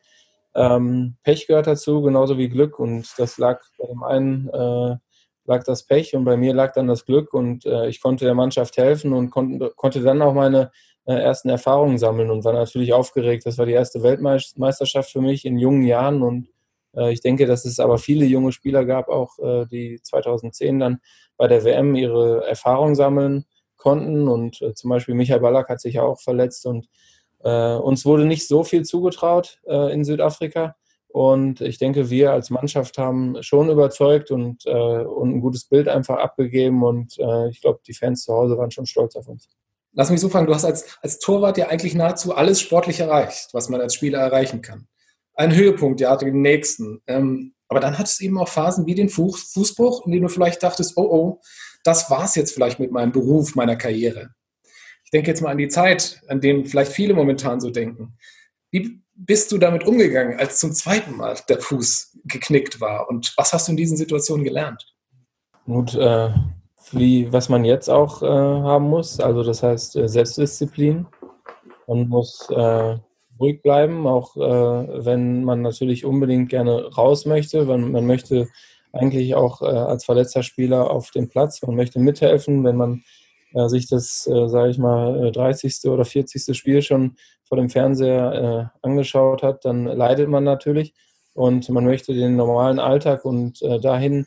ähm, 0.55 1.17
Pech 1.23 1.47
gehört 1.47 1.69
dazu, 1.69 2.03
genauso 2.03 2.37
wie 2.37 2.49
Glück. 2.49 2.79
Und 2.79 3.13
das 3.19 3.39
lag 3.39 3.61
bei 3.79 3.87
dem 3.87 4.03
einen 4.03 4.49
äh, 4.49 4.97
lag 5.45 5.65
das 5.65 5.85
Pech 5.85 6.15
und 6.15 6.25
bei 6.25 6.37
mir 6.37 6.53
lag 6.53 6.73
dann 6.73 6.89
das 6.89 7.05
Glück. 7.05 7.33
Und 7.33 7.65
äh, 7.65 7.89
ich 7.89 8.01
konnte 8.01 8.25
der 8.25 8.35
Mannschaft 8.35 8.77
helfen 8.77 9.13
und 9.13 9.31
kon 9.31 9.71
konnte 9.77 10.03
dann 10.03 10.21
auch 10.21 10.35
meine 10.35 10.73
ersten 11.15 11.49
Erfahrungen 11.49 11.99
sammeln 11.99 12.31
und 12.31 12.45
war 12.45 12.53
natürlich 12.53 12.93
aufgeregt. 12.93 13.47
Das 13.47 13.59
war 13.59 13.67
die 13.67 13.73
erste 13.73 14.03
Weltmeisterschaft 14.03 15.11
für 15.11 15.21
mich 15.21 15.45
in 15.45 15.59
jungen 15.59 15.83
Jahren 15.83 16.23
und 16.23 16.49
Äh, 16.97 17.13
ich 17.13 17.21
denke, 17.21 17.47
dass 17.47 17.65
es 17.65 17.81
aber 17.81 17.99
viele 17.99 18.27
junge 18.27 18.53
Spieler 18.53 18.85
gab, 18.85 19.09
auch 19.09 19.39
äh, 19.39 19.67
die 19.67 20.01
2010 20.03 20.79
dann 20.79 21.01
bei 21.37 21.47
der 21.49 21.65
WM 21.65 21.95
ihre 21.95 22.47
Erfahrung 22.47 22.95
sammeln 22.95 23.45
konnten. 23.77 24.29
Und 24.29 24.61
äh, 24.63 24.75
zum 24.75 24.91
Beispiel 24.91 25.15
Michael 25.15 25.41
Ballack 25.41 25.69
hat 25.69 25.81
sich 25.81 25.95
ja 25.95 26.03
auch 26.03 26.21
verletzt 26.21 26.67
und 26.67 26.89
äh, 27.45 27.75
uns 27.77 28.05
wurde 28.05 28.25
nicht 28.25 28.49
so 28.49 28.65
viel 28.65 28.85
zugetraut 28.85 29.61
äh, 29.67 29.93
in 29.93 30.05
Südafrika. 30.05 30.77
Und 31.09 31.61
ich 31.63 31.79
denke, 31.79 32.11
wir 32.11 32.33
als 32.33 32.51
Mannschaft 32.51 32.99
haben 32.99 33.43
schon 33.43 33.71
überzeugt 33.71 34.31
und, 34.31 34.67
äh, 34.67 35.05
und 35.05 35.31
ein 35.37 35.41
gutes 35.41 35.65
Bild 35.65 35.89
einfach 35.89 36.19
abgegeben. 36.19 36.83
Und 36.83 37.19
äh, 37.19 37.49
ich 37.51 37.61
glaube, 37.61 37.81
die 37.87 37.95
Fans 37.95 38.25
zu 38.25 38.35
Hause 38.35 38.59
waren 38.59 38.71
schon 38.71 38.87
stolz 38.87 39.17
auf 39.17 39.29
uns. 39.29 39.49
Lass 39.99 40.11
mich 40.11 40.21
so 40.21 40.29
fragen, 40.29 40.47
du 40.47 40.55
hast 40.55 40.65
als, 40.65 40.97
als 41.03 41.19
Torwart 41.19 41.59
ja 41.59 41.71
eigentlich 41.71 41.97
nahezu 41.97 42.33
alles 42.33 42.61
sportlich 42.61 43.01
erreicht, 43.01 43.49
was 43.53 43.69
man 43.69 43.81
als 43.81 43.97
Spieler 43.97 44.21
erreichen 44.21 44.63
kann. 44.63 44.87
Ein 45.35 45.53
Höhepunkt, 45.53 46.01
ja, 46.01 46.17
den 46.17 46.41
nächsten. 46.41 47.03
Ähm, 47.09 47.53
aber 47.67 47.81
dann 47.81 47.99
hattest 47.99 48.21
du 48.21 48.25
eben 48.25 48.39
auch 48.39 48.49
Phasen 48.49 48.87
wie 48.87 48.95
den 48.95 49.09
Fußbruch, 49.09 50.07
in 50.07 50.13
denen 50.13 50.23
du 50.23 50.29
vielleicht 50.29 50.63
dachtest, 50.63 50.97
oh 50.97 51.03
oh, 51.03 51.41
das 51.83 52.09
war's 52.11 52.37
jetzt 52.37 52.55
vielleicht 52.55 52.79
mit 52.79 52.93
meinem 52.93 53.11
Beruf, 53.11 53.57
meiner 53.57 53.75
Karriere. 53.75 54.31
Ich 55.05 55.11
denke 55.11 55.33
jetzt 55.33 55.41
mal 55.41 55.51
an 55.51 55.59
die 55.59 55.67
Zeit, 55.67 56.23
an 56.29 56.41
denen 56.41 56.65
vielleicht 56.65 56.93
viele 56.93 57.13
momentan 57.13 57.59
so 57.59 57.71
denken. 57.71 58.17
Wie 58.71 59.03
bist 59.17 59.51
du 59.51 59.59
damit 59.59 59.85
umgegangen, 59.85 60.39
als 60.39 60.61
zum 60.61 60.75
zweiten 60.75 61.17
Mal 61.17 61.37
der 61.49 61.59
Fuß 61.59 62.19
geknickt 62.23 62.81
war? 62.81 63.09
Und 63.09 63.35
was 63.37 63.53
hast 63.53 63.67
du 63.67 63.73
in 63.73 63.77
diesen 63.77 63.97
Situationen 63.97 64.45
gelernt? 64.45 64.95
Gut, 65.67 65.97
äh, 65.97 66.31
wie 66.93 67.33
was 67.33 67.49
man 67.49 67.65
jetzt 67.65 67.89
auch 67.89 68.23
äh, 68.23 68.27
haben 68.27 68.89
muss, 68.89 69.21
also 69.21 69.43
das 69.43 69.63
heißt 69.63 69.97
äh, 69.97 70.09
Selbstdisziplin. 70.09 71.07
Man 71.87 72.09
muss 72.09 72.49
äh, 72.51 72.97
ruhig 73.41 73.63
bleiben, 73.63 74.07
auch 74.07 74.37
äh, 74.37 75.05
wenn 75.05 75.45
man 75.45 75.63
natürlich 75.63 76.05
unbedingt 76.05 76.51
gerne 76.51 76.87
raus 76.95 77.25
möchte. 77.25 77.65
Man, 77.65 77.93
man 77.93 78.07
möchte 78.07 78.49
eigentlich 78.93 79.35
auch 79.35 79.63
äh, 79.63 79.67
als 79.67 80.05
verletzter 80.05 80.43
Spieler 80.43 80.91
auf 80.91 81.11
dem 81.11 81.29
Platz, 81.29 81.63
man 81.63 81.77
möchte 81.77 81.99
mithelfen, 81.99 82.65
wenn 82.65 82.77
man 82.77 83.03
äh, 83.55 83.69
sich 83.69 83.89
das, 83.89 84.27
äh, 84.27 84.49
sage 84.49 84.71
ich 84.71 84.79
mal, 84.79 85.33
30. 85.33 85.85
Äh, 85.85 85.89
oder 85.89 86.05
40. 86.05 86.57
Spiel 86.57 86.83
schon 86.83 87.17
vor 87.45 87.57
dem 87.57 87.71
Fernseher 87.71 88.73
angeschaut 88.83 89.43
hat, 89.43 89.65
dann 89.65 89.87
leidet 89.87 90.29
man 90.29 90.45
natürlich 90.45 90.93
und 91.33 91.67
man 91.71 91.87
möchte 91.87 92.13
den 92.13 92.37
normalen 92.37 92.79
Alltag 92.79 93.25
und 93.25 93.63
dahin, 93.63 94.27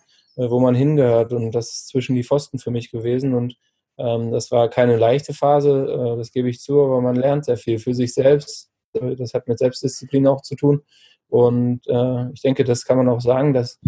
wo 0.50 0.60
man 0.60 0.76
hingehört. 0.76 1.34
Und 1.34 1.52
das 1.52 1.72
ist 1.72 1.88
zwischen 1.90 2.16
die 2.16 2.24
Pfosten 2.24 2.60
für 2.60 2.72
mich 2.72 2.92
gewesen. 2.92 3.34
Und 3.34 3.56
ähm, 3.98 4.32
das 4.32 4.52
war 4.52 4.70
keine 4.70 4.98
leichte 4.98 5.34
Phase, 5.34 6.16
das 6.18 6.32
gebe 6.32 6.50
ich 6.50 6.60
zu, 6.60 6.82
aber 6.82 7.02
man 7.02 7.16
lernt 7.16 7.46
sehr 7.46 7.58
viel 7.58 7.80
für 7.80 7.94
sich 7.94 8.14
selbst. 8.14 8.70
Das 8.94 9.34
hat 9.34 9.48
mit 9.48 9.60
Selbstdisziplin 9.60 10.28
auch 10.28 10.42
zu 10.42 10.56
tun. 10.56 10.82
Und 11.30 11.82
ich 12.34 12.42
denke, 12.42 12.66
das 12.66 12.84
kann 12.84 12.98
man 12.98 13.08
auch 13.08 13.22
sagen, 13.22 13.54
dass 13.54 13.80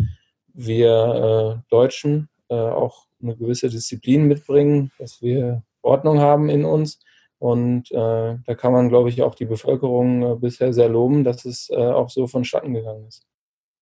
wir 0.53 1.61
Deutschen 1.69 2.29
auch 2.47 3.07
eine 3.21 3.35
gewisse 3.35 3.69
Disziplin 3.69 4.27
mitbringen, 4.27 4.91
dass 4.97 5.21
wir 5.21 5.63
Ordnung 5.81 6.19
haben 6.19 6.49
in 6.49 6.65
uns. 6.65 6.99
Und 7.39 7.91
äh, 7.91 8.37
da 8.45 8.55
kann 8.55 8.71
man, 8.71 8.87
glaube 8.87 9.09
ich, 9.09 9.21
auch 9.21 9.35
die 9.35 9.45
Bevölkerung 9.45 10.23
äh, 10.23 10.35
bisher 10.35 10.71
sehr 10.71 10.87
loben, 10.87 11.25
dass 11.25 11.43
es 11.43 11.69
äh, 11.69 11.75
auch 11.75 12.09
so 12.09 12.25
vonstatten 12.25 12.73
gegangen 12.73 13.05
ist. 13.05 13.25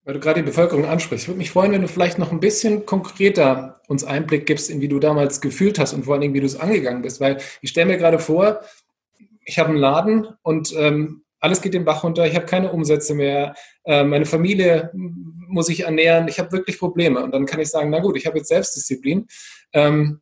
Weil 0.04 0.16
du 0.16 0.20
gerade 0.20 0.42
die 0.42 0.46
Bevölkerung 0.46 0.86
ansprichst, 0.86 1.28
würde 1.28 1.38
mich 1.38 1.52
freuen, 1.52 1.72
wenn 1.72 1.84
du 1.84 1.88
vielleicht 1.88 2.18
noch 2.18 2.32
ein 2.32 2.40
bisschen 2.40 2.86
konkreter 2.86 3.82
uns 3.88 4.04
Einblick 4.04 4.48
gibst, 4.48 4.70
in 4.70 4.82
wie 4.82 4.88
du 4.88 5.00
damals 5.00 5.42
gefühlt 5.42 5.78
hast 5.78 5.94
und 5.94 6.06
vor 6.06 6.14
allen 6.14 6.22
Dingen, 6.22 6.34
wie 6.34 6.40
du 6.40 6.46
es 6.46 6.60
angegangen 6.60 7.04
bist. 7.04 7.22
Weil 7.22 7.38
ich 7.62 7.70
stelle 7.70 7.88
mir 7.88 7.98
gerade 7.98 8.18
vor, 8.18 8.62
ich 9.46 9.60
habe 9.60 9.70
einen 9.70 9.78
Laden 9.78 10.28
und 10.42 10.74
ähm, 10.76 11.24
alles 11.40 11.62
geht 11.62 11.74
den 11.74 11.86
Bach 11.86 12.04
runter, 12.04 12.26
ich 12.26 12.36
habe 12.36 12.46
keine 12.46 12.72
Umsätze 12.72 13.14
mehr, 13.14 13.56
äh, 13.84 14.04
meine 14.04 14.26
Familie 14.26 14.92
muss 14.94 15.70
ich 15.70 15.82
ernähren, 15.82 16.28
ich 16.28 16.40
habe 16.40 16.52
wirklich 16.52 16.80
Probleme. 16.80 17.24
Und 17.24 17.34
dann 17.34 17.46
kann 17.46 17.60
ich 17.60 17.70
sagen, 17.70 17.90
na 17.90 18.00
gut, 18.00 18.18
ich 18.18 18.26
habe 18.26 18.38
jetzt 18.38 18.48
Selbstdisziplin. 18.48 19.28
Ähm, 19.74 20.22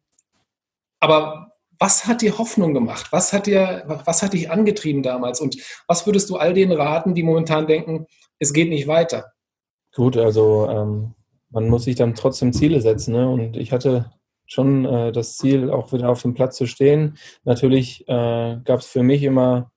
aber 0.99 1.53
was 1.77 2.05
hat 2.05 2.21
dir 2.21 2.37
Hoffnung 2.37 2.73
gemacht? 2.73 3.07
Was 3.11 3.31
hat, 3.31 3.47
dir, 3.47 3.83
was 4.05 4.21
hat 4.21 4.33
dich 4.33 4.51
angetrieben 4.51 5.03
damals? 5.03 5.39
Und 5.39 5.57
was 5.87 6.05
würdest 6.05 6.29
du 6.29 6.35
all 6.35 6.53
denen 6.53 6.73
raten, 6.73 7.13
die 7.13 7.23
momentan 7.23 7.67
denken, 7.67 8.07
es 8.39 8.51
geht 8.51 8.69
nicht 8.69 8.87
weiter? 8.87 9.31
Gut, 9.99 10.15
also 10.15 10.65
ähm, 10.69 11.13
man 11.49 11.67
muss 11.67 11.83
sich 11.83 11.97
dann 11.97 12.15
trotzdem 12.15 12.53
Ziele 12.53 12.79
setzen. 12.79 13.11
Ne? 13.11 13.27
Und 13.27 13.57
ich 13.57 13.73
hatte 13.73 14.13
schon 14.45 14.85
äh, 14.85 15.11
das 15.11 15.35
Ziel, 15.35 15.69
auch 15.69 15.91
wieder 15.91 16.07
auf 16.07 16.21
dem 16.21 16.33
Platz 16.33 16.55
zu 16.55 16.67
stehen. 16.67 17.17
Natürlich 17.43 18.07
äh, 18.07 18.59
gab 18.63 18.79
es 18.79 18.85
für 18.85 19.03
mich 19.03 19.23
immer 19.23 19.73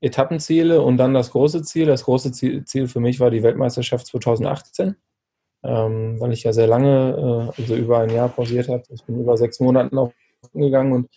Etappenziele 0.00 0.82
und 0.82 0.98
dann 0.98 1.14
das 1.14 1.32
große 1.32 1.64
Ziel. 1.64 1.86
Das 1.86 2.04
große 2.04 2.30
Ziel 2.30 2.86
für 2.86 3.00
mich 3.00 3.18
war 3.18 3.32
die 3.32 3.42
Weltmeisterschaft 3.42 4.06
2018 4.06 4.94
ähm, 5.64 6.20
weil 6.20 6.32
ich 6.32 6.44
ja 6.44 6.52
sehr 6.52 6.68
lange, 6.68 7.50
äh, 7.58 7.60
also 7.60 7.74
über 7.74 7.98
ein 7.98 8.10
Jahr 8.10 8.28
pausiert 8.28 8.68
habe. 8.68 8.84
Ich 8.90 9.02
bin 9.02 9.18
über 9.18 9.36
sechs 9.36 9.58
Monate 9.58 9.96
auf 9.96 10.12
gegangen 10.52 10.92
und 10.92 11.10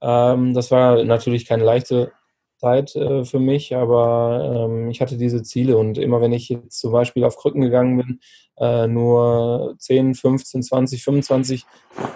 ähm, 0.00 0.54
das 0.54 0.70
war 0.70 1.04
natürlich 1.04 1.44
keine 1.44 1.64
leichte 1.64 2.12
Zeit 2.58 2.94
äh, 2.96 3.24
für 3.24 3.38
mich, 3.38 3.74
aber 3.74 4.68
ähm, 4.68 4.90
ich 4.90 5.00
hatte 5.00 5.16
diese 5.16 5.42
Ziele 5.42 5.76
und 5.76 5.96
immer 5.96 6.20
wenn 6.20 6.32
ich 6.32 6.48
jetzt 6.48 6.80
zum 6.80 6.92
Beispiel 6.92 7.24
auf 7.24 7.36
Krücken 7.36 7.60
gegangen 7.62 7.96
bin, 7.96 8.20
äh, 8.58 8.86
nur 8.88 9.74
10, 9.78 10.14
15, 10.14 10.62
20, 10.62 11.04
25 11.04 11.66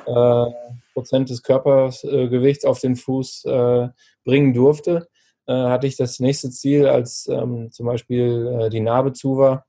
äh, 0.06 0.44
Prozent 0.92 1.30
des 1.30 1.42
Körpergewichts 1.42 2.64
auf 2.64 2.80
den 2.80 2.96
Fuß 2.96 3.44
äh, 3.44 3.88
bringen 4.24 4.52
durfte, 4.52 5.08
äh, 5.46 5.52
hatte 5.54 5.86
ich 5.86 5.96
das 5.96 6.20
nächste 6.20 6.50
Ziel, 6.50 6.86
als 6.86 7.28
ähm, 7.28 7.70
zum 7.70 7.86
Beispiel 7.86 8.60
äh, 8.62 8.70
die 8.70 8.80
Narbe 8.80 9.12
zu 9.12 9.38
war, 9.38 9.66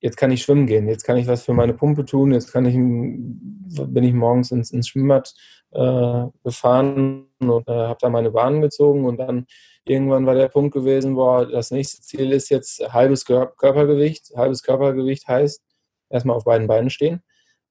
jetzt 0.00 0.16
kann 0.16 0.30
ich 0.30 0.42
schwimmen 0.42 0.66
gehen, 0.66 0.88
jetzt 0.88 1.04
kann 1.04 1.16
ich 1.16 1.26
was 1.26 1.42
für 1.42 1.52
meine 1.52 1.74
Pumpe 1.74 2.04
tun, 2.04 2.32
jetzt 2.32 2.52
kann 2.52 2.64
ich, 2.66 2.74
bin 2.74 4.04
ich 4.04 4.12
morgens 4.12 4.50
ins, 4.50 4.70
ins 4.70 4.88
Schwimmbad 4.88 5.34
äh, 5.72 6.24
gefahren 6.42 7.26
und 7.38 7.68
äh, 7.68 7.72
habe 7.72 7.98
da 8.00 8.08
meine 8.08 8.30
Bahnen 8.30 8.62
gezogen 8.62 9.04
und 9.04 9.18
dann 9.18 9.46
irgendwann 9.84 10.26
war 10.26 10.34
der 10.34 10.48
Punkt 10.48 10.72
gewesen, 10.74 11.14
boah, 11.14 11.46
das 11.46 11.70
nächste 11.70 12.02
Ziel 12.02 12.32
ist 12.32 12.48
jetzt 12.48 12.80
halbes 12.92 13.24
Körpergewicht. 13.24 14.32
Halbes 14.36 14.62
Körpergewicht 14.62 15.28
heißt 15.28 15.62
erstmal 16.08 16.36
auf 16.36 16.44
beiden 16.44 16.66
Beinen 16.66 16.90
stehen 16.90 17.22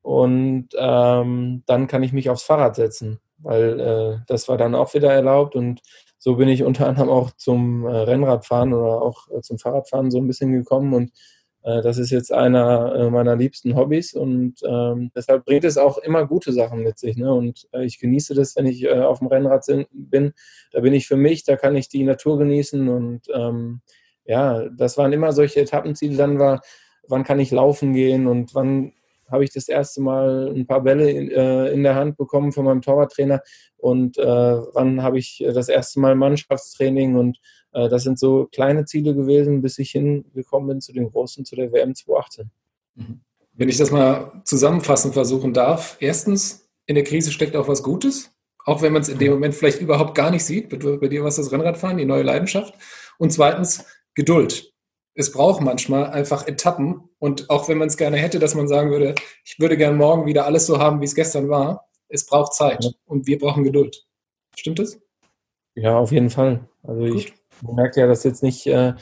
und 0.01 0.69
ähm, 0.77 1.63
dann 1.65 1.87
kann 1.87 2.03
ich 2.03 2.13
mich 2.13 2.29
aufs 2.29 2.43
Fahrrad 2.43 2.75
setzen, 2.75 3.19
weil 3.39 3.79
äh, 3.79 4.17
das 4.27 4.47
war 4.47 4.57
dann 4.57 4.75
auch 4.75 4.93
wieder 4.93 5.11
erlaubt 5.11 5.55
und 5.55 5.81
so 6.17 6.35
bin 6.35 6.49
ich 6.49 6.63
unter 6.63 6.87
anderem 6.87 7.09
auch 7.09 7.31
zum 7.31 7.85
äh, 7.85 7.95
Rennradfahren 7.95 8.73
oder 8.73 9.01
auch 9.01 9.29
äh, 9.29 9.41
zum 9.41 9.57
Fahrradfahren 9.57 10.11
so 10.11 10.19
ein 10.19 10.27
bisschen 10.27 10.51
gekommen 10.51 10.93
und 10.93 11.11
das 11.61 11.97
ist 11.97 12.09
jetzt 12.09 12.31
einer 12.31 12.95
äh, 12.95 13.09
meiner 13.09 13.35
liebsten 13.35 13.75
Hobbys 13.75 14.13
und 14.13 14.55
ähm, 14.63 15.11
deshalb 15.13 15.45
bringt 15.45 15.65
es 15.65 15.77
auch 15.77 15.97
immer 15.97 16.25
gute 16.25 16.53
Sachen 16.53 16.83
mit 16.83 16.97
sich. 16.97 17.17
Ne? 17.17 17.33
Und 17.33 17.67
äh, 17.73 17.83
ich 17.83 17.99
genieße 17.99 18.33
das, 18.33 18.55
wenn 18.55 18.65
ich 18.65 18.83
äh, 18.83 18.99
auf 18.99 19.19
dem 19.19 19.27
Rennrad 19.27 19.65
bin. 19.91 20.33
Da 20.71 20.79
bin 20.79 20.93
ich 20.93 21.07
für 21.07 21.17
mich, 21.17 21.43
da 21.43 21.57
kann 21.57 21.75
ich 21.75 21.89
die 21.89 22.03
Natur 22.03 22.37
genießen 22.37 22.87
und 22.87 23.21
ähm, 23.33 23.81
ja, 24.25 24.69
das 24.69 24.97
waren 24.97 25.11
immer 25.11 25.33
solche 25.33 25.61
Etappenziele. 25.61 26.15
Dann 26.15 26.39
war, 26.39 26.61
wann 27.07 27.23
kann 27.23 27.39
ich 27.39 27.51
laufen 27.51 27.93
gehen 27.93 28.27
und 28.27 28.55
wann 28.55 28.93
habe 29.29 29.43
ich 29.43 29.51
das 29.51 29.67
erste 29.67 30.01
Mal 30.01 30.51
ein 30.55 30.65
paar 30.65 30.81
Bälle 30.81 31.11
in, 31.11 31.29
äh, 31.29 31.71
in 31.71 31.83
der 31.83 31.95
Hand 31.95 32.17
bekommen 32.17 32.51
von 32.51 32.65
meinem 32.65 32.81
Torwarttrainer 32.81 33.41
und 33.77 34.17
äh, 34.17 34.23
wann 34.23 35.03
habe 35.03 35.19
ich 35.19 35.43
das 35.45 35.69
erste 35.69 35.99
Mal 35.99 36.15
Mannschaftstraining 36.15 37.15
und 37.15 37.37
äh, 37.37 37.41
das 37.71 38.03
sind 38.03 38.19
so 38.19 38.47
kleine 38.51 38.85
Ziele 38.85 39.13
gewesen, 39.13 39.61
bis 39.61 39.77
ich 39.77 39.91
hingekommen 39.91 40.67
bin 40.67 40.81
zu 40.81 40.93
den 40.93 41.09
großen, 41.09 41.45
zu 41.45 41.55
der 41.55 41.71
WM 41.71 41.95
2018. 41.95 42.51
Mhm. 42.95 43.21
Wenn 43.53 43.69
ich 43.69 43.77
das 43.77 43.91
mal 43.91 44.41
zusammenfassen 44.45 45.13
versuchen 45.13 45.53
darf, 45.53 45.97
erstens, 45.99 46.69
in 46.85 46.95
der 46.95 47.03
Krise 47.03 47.31
steckt 47.31 47.55
auch 47.55 47.67
was 47.67 47.83
Gutes, 47.83 48.31
auch 48.65 48.81
wenn 48.81 48.93
man 48.93 49.01
es 49.01 49.09
in 49.09 49.19
dem 49.19 49.31
Moment 49.33 49.53
vielleicht 49.53 49.81
überhaupt 49.81 50.15
gar 50.15 50.31
nicht 50.31 50.43
sieht. 50.43 50.69
Bei 50.69 51.07
dir 51.07 51.21
war 51.21 51.27
es 51.27 51.35
das 51.35 51.51
Rennradfahren, 51.51 51.97
die 51.97 52.05
neue 52.05 52.23
Leidenschaft. 52.23 52.73
Und 53.17 53.31
zweitens, 53.31 53.85
Geduld. 54.15 54.73
Es 55.13 55.31
braucht 55.31 55.61
manchmal 55.61 56.07
einfach 56.11 56.47
Etappen. 56.47 57.09
Und 57.19 57.49
auch 57.49 57.67
wenn 57.67 57.77
man 57.77 57.87
es 57.87 57.97
gerne 57.97 58.17
hätte, 58.17 58.39
dass 58.39 58.55
man 58.55 58.67
sagen 58.67 58.91
würde, 58.91 59.15
ich 59.43 59.59
würde 59.59 59.77
gerne 59.77 59.97
morgen 59.97 60.25
wieder 60.25 60.45
alles 60.45 60.65
so 60.65 60.79
haben, 60.79 61.01
wie 61.01 61.05
es 61.05 61.15
gestern 61.15 61.49
war, 61.49 61.89
es 62.07 62.25
braucht 62.25 62.53
Zeit. 62.53 62.85
Und 63.05 63.27
wir 63.27 63.37
brauchen 63.37 63.63
Geduld. 63.63 64.05
Stimmt 64.55 64.79
das? 64.79 64.99
Ja, 65.75 65.97
auf 65.97 66.11
jeden 66.11 66.29
Fall. 66.29 66.67
Also 66.83 67.01
Gut. 67.01 67.15
ich 67.15 67.33
man 67.61 67.75
merkt 67.75 67.95
ja, 67.97 68.07
dass 68.07 68.23
jetzt 68.23 68.43
nicht 68.43 68.67
äh, 68.67 68.93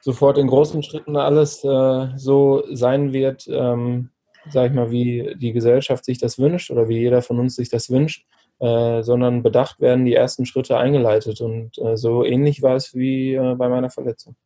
sofort 0.00 0.38
in 0.38 0.46
großen 0.46 0.82
Schritten 0.82 1.16
alles 1.16 1.64
äh, 1.64 2.08
so 2.16 2.64
sein 2.72 3.12
wird, 3.12 3.46
ähm, 3.48 4.10
sag 4.50 4.70
ich 4.70 4.76
mal, 4.76 4.90
wie 4.90 5.34
die 5.36 5.52
Gesellschaft 5.52 6.04
sich 6.04 6.18
das 6.18 6.38
wünscht 6.38 6.70
oder 6.70 6.88
wie 6.88 6.98
jeder 6.98 7.22
von 7.22 7.40
uns 7.40 7.56
sich 7.56 7.68
das 7.68 7.90
wünscht, 7.90 8.24
äh, 8.60 9.02
sondern 9.02 9.42
bedacht 9.42 9.80
werden 9.80 10.04
die 10.04 10.14
ersten 10.14 10.46
Schritte 10.46 10.78
eingeleitet. 10.78 11.40
Und 11.40 11.78
äh, 11.78 11.96
so 11.96 12.24
ähnlich 12.24 12.62
war 12.62 12.76
es 12.76 12.94
wie 12.94 13.34
äh, 13.34 13.54
bei 13.56 13.68
meiner 13.68 13.90
Verletzung. 13.90 14.36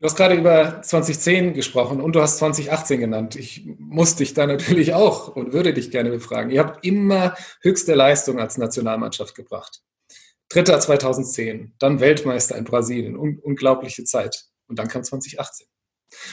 Du 0.00 0.06
hast 0.06 0.16
gerade 0.16 0.34
über 0.34 0.80
2010 0.80 1.52
gesprochen 1.52 2.00
und 2.00 2.16
du 2.16 2.22
hast 2.22 2.38
2018 2.38 3.00
genannt. 3.00 3.36
Ich 3.36 3.66
muss 3.78 4.16
dich 4.16 4.32
da 4.32 4.46
natürlich 4.46 4.94
auch 4.94 5.36
und 5.36 5.52
würde 5.52 5.74
dich 5.74 5.90
gerne 5.90 6.08
befragen. 6.08 6.50
Ihr 6.50 6.60
habt 6.60 6.86
immer 6.86 7.34
höchste 7.60 7.94
Leistung 7.94 8.40
als 8.40 8.56
Nationalmannschaft 8.56 9.34
gebracht. 9.34 9.82
Dritter 10.50 10.80
2010, 10.80 11.74
dann 11.78 12.00
Weltmeister 12.00 12.58
in 12.58 12.64
Brasilien, 12.64 13.16
Un 13.16 13.38
unglaubliche 13.38 14.02
Zeit. 14.02 14.46
Und 14.66 14.78
dann 14.80 14.88
kam 14.88 15.04
2018. 15.04 15.66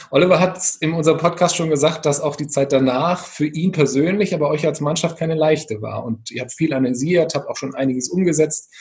Oliver 0.10 0.40
hat 0.40 0.60
in 0.80 0.94
unserem 0.94 1.20
Podcast 1.20 1.56
schon 1.56 1.70
gesagt, 1.70 2.08
dass 2.08 2.20
auch 2.20 2.36
die 2.36 2.48
Zeit 2.48 2.72
danach 2.72 3.26
für 3.26 3.46
ihn 3.46 3.72
persönlich, 3.72 4.34
aber 4.34 4.50
euch 4.50 4.66
als 4.66 4.82
Mannschaft 4.82 5.20
keine 5.20 5.36
leichte 5.36 5.84
war. 5.84 6.04
Und 6.04 6.32
ihr 6.32 6.42
habt 6.42 6.52
viel 6.52 6.74
analysiert, 6.74 7.36
habt 7.36 7.48
auch 7.48 7.58
schon 7.58 7.76
einiges 7.76 8.10
umgesetzt. 8.10 8.74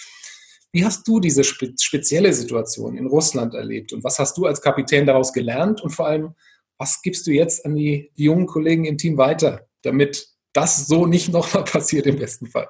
Wie 0.72 0.84
hast 0.86 1.06
du 1.06 1.20
diese 1.20 1.44
spezielle 1.44 2.32
Situation 2.32 2.96
in 2.96 3.06
Russland 3.06 3.54
erlebt 3.54 3.92
und 3.92 4.04
was 4.04 4.18
hast 4.18 4.38
du 4.38 4.46
als 4.46 4.62
Kapitän 4.62 5.06
daraus 5.06 5.34
gelernt 5.34 5.82
und 5.82 5.90
vor 5.90 6.06
allem, 6.06 6.34
was 6.78 7.02
gibst 7.02 7.26
du 7.26 7.30
jetzt 7.30 7.64
an 7.66 7.74
die, 7.74 8.10
die 8.16 8.24
jungen 8.24 8.46
Kollegen 8.46 8.86
im 8.86 8.96
Team 8.98 9.18
weiter, 9.18 9.68
damit 9.82 10.28
das 10.54 10.86
so 10.86 11.06
nicht 11.06 11.28
nochmal 11.32 11.64
passiert 11.64 12.06
im 12.06 12.18
besten 12.18 12.46
Fall? 12.46 12.68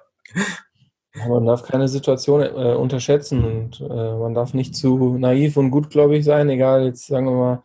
Man 1.29 1.47
darf 1.47 1.63
keine 1.63 1.89
Situation 1.89 2.43
äh, 2.43 2.75
unterschätzen 2.75 3.45
und 3.45 3.81
äh, 3.81 3.85
man 4.17 4.35
darf 4.35 4.55
nicht 4.55 4.75
zu 4.75 5.17
naiv 5.19 5.57
und 5.57 5.71
gutgläubig 5.71 6.25
sein, 6.25 6.49
egal 6.51 6.85
jetzt 6.85 7.07
sagen 7.07 7.27
wir 7.27 7.33
mal 7.33 7.63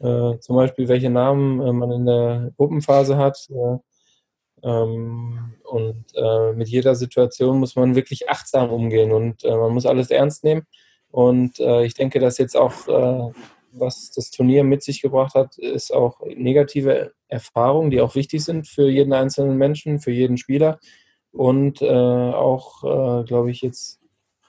äh, 0.00 0.38
zum 0.40 0.56
Beispiel, 0.56 0.88
welche 0.88 1.10
Namen 1.10 1.60
äh, 1.60 1.72
man 1.72 1.90
in 1.90 2.06
der 2.06 2.52
Gruppenphase 2.56 3.16
hat. 3.16 3.48
Äh, 3.50 3.78
ähm, 4.68 5.54
und 5.64 6.04
äh, 6.14 6.52
mit 6.52 6.68
jeder 6.68 6.94
Situation 6.94 7.58
muss 7.58 7.76
man 7.76 7.94
wirklich 7.94 8.28
achtsam 8.28 8.70
umgehen 8.70 9.12
und 9.12 9.44
man 9.44 9.72
muss 9.72 9.86
alles 9.86 10.10
ernst 10.10 10.44
nehmen. 10.44 10.66
Und 11.10 11.60
ich 11.60 11.94
denke, 11.94 12.18
dass 12.18 12.38
jetzt 12.38 12.56
auch, 12.56 12.88
was 13.70 14.10
das 14.10 14.32
Turnier 14.32 14.64
mit 14.64 14.82
sich 14.82 15.00
gebracht 15.00 15.34
hat, 15.34 15.56
ist 15.58 15.92
auch 15.94 16.20
negative 16.26 17.12
Erfahrungen, 17.28 17.92
die 17.92 18.00
auch 18.00 18.16
wichtig 18.16 18.44
sind 18.44 18.66
für 18.66 18.88
jeden 18.88 19.12
einzelnen 19.12 19.56
Menschen, 19.56 20.00
für 20.00 20.10
jeden 20.10 20.38
Spieler 20.38 20.80
und 21.34 21.82
äh, 21.82 21.86
auch, 21.86 22.84
äh, 22.84 23.24
glaube 23.24 23.50
ich, 23.50 23.60
jetzt 23.60 24.00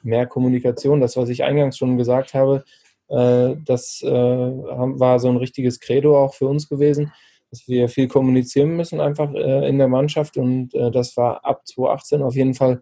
mehr 0.04 0.28
Kommunikation. 0.28 1.02
Das, 1.02 1.18
was 1.18 1.30
ich 1.30 1.44
eingangs 1.44 1.78
schon 1.78 1.98
gesagt 1.98 2.34
habe, 2.34 2.64
äh, 3.10 3.56
das 3.66 4.02
äh, 4.04 4.10
war 4.10 5.20
so 5.20 5.30
ein 5.30 5.38
richtiges 5.38 5.80
Credo 5.80 6.18
auch 6.24 6.34
für 6.34 6.48
uns 6.48 6.70
gewesen, 6.70 7.12
dass 7.50 7.68
wir 7.68 7.90
viel 7.90 8.08
kommunizieren 8.08 8.76
müssen 8.76 9.00
einfach 9.00 9.34
äh, 9.34 9.68
in 9.68 9.78
der 9.78 9.88
Mannschaft 9.88 10.38
und 10.38 10.74
äh, 10.74 10.92
das 10.92 11.18
war 11.18 11.44
ab 11.46 11.66
2018 11.66 12.22
auf 12.22 12.36
jeden 12.36 12.54
Fall 12.54 12.82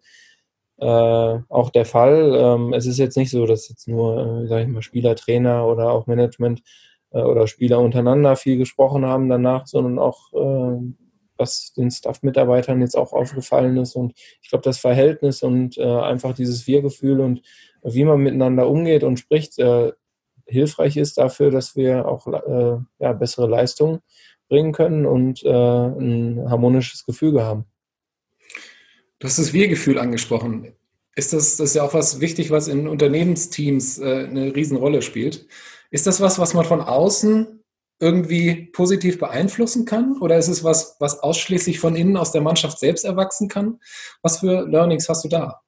auch 0.76 1.70
der 1.70 1.86
Fall. 1.86 2.36
Ähm, 2.36 2.74
es 2.74 2.88
ist 2.88 2.98
jetzt 2.98 3.16
nicht 3.16 3.30
so, 3.30 3.46
dass 3.46 3.70
jetzt 3.70 3.88
nur, 3.88 4.48
sage 4.48 4.64
ich 4.64 4.68
mal, 4.68 4.82
Spieler, 4.82 5.16
Trainer 5.16 5.66
oder 5.66 5.92
auch 5.92 6.08
Management 6.08 6.62
oder 7.12 7.48
Spieler 7.48 7.80
untereinander 7.80 8.36
viel 8.36 8.58
gesprochen 8.58 9.06
haben 9.06 9.30
danach, 9.30 9.66
sondern 9.66 9.98
auch 9.98 10.34
was 11.44 11.74
den 11.74 11.92
Staff-Mitarbeitern 11.92 12.82
jetzt 12.82 12.98
auch 12.98 13.14
aufgefallen 13.14 13.78
ist. 13.78 13.96
Und 13.96 14.14
ich 14.42 14.50
glaube, 14.50 14.64
das 14.64 14.80
Verhältnis 14.80 15.44
und 15.44 15.78
äh, 15.78 15.84
einfach 15.84 16.34
dieses 16.34 16.66
Wir-Gefühl 16.66 17.20
und 17.20 17.42
wie 17.84 18.06
man 18.06 18.22
miteinander 18.22 18.68
umgeht 18.68 19.04
und 19.04 19.20
spricht, 19.20 19.60
äh, 19.60 19.92
hilfreich 20.46 20.98
ist 20.98 21.18
dafür, 21.18 21.52
dass 21.52 21.76
wir 21.76 22.08
auch 22.08 22.28
äh, 22.28 22.78
ja, 23.00 23.14
bessere 23.14 23.48
Leistungen 23.48 24.00
bringen 24.50 24.72
können 24.72 25.06
und 25.06 25.44
äh, 25.44 25.50
ein 25.50 26.50
harmonisches 26.50 27.06
Gefüge 27.06 27.44
haben. 27.44 27.66
Du 29.20 29.28
hast 29.28 29.40
das 29.40 29.54
Wir-Gefühl 29.54 30.00
angesprochen. 30.00 30.74
Ist 31.16 31.34
das, 31.34 31.58
das 31.58 31.70
ist 31.70 31.76
ja 31.76 31.84
auch 31.84 31.94
was 31.94 32.20
wichtig, 32.20 32.52
was 32.52 32.68
in 32.68 32.88
Unternehmensteams 32.88 34.00
äh, 34.00 34.28
eine 34.30 34.56
Riesenrolle 34.56 35.02
spielt. 35.02 35.48
Ist 35.92 36.08
das 36.08 36.22
was, 36.22 36.40
was 36.40 36.54
man 36.54 36.66
von 36.66 36.82
außen 36.82 37.63
irgendwie 38.00 38.70
positiv 38.74 39.20
beeinflussen 39.20 39.86
kann? 39.86 40.18
Oder 40.20 40.38
ist 40.38 40.48
es 40.48 40.64
was, 40.64 40.98
was 41.00 41.20
ausschließlich 41.20 41.80
von 41.80 41.96
innen 41.96 42.18
aus 42.18 42.32
der 42.32 42.42
Mannschaft 42.42 42.80
selbst 42.80 43.06
erwachsen 43.06 43.48
kann? 43.48 43.80
Was 44.22 44.40
für 44.40 44.68
Learnings 44.68 45.08
hast 45.10 45.24
du 45.24 45.30
da? 45.30 45.62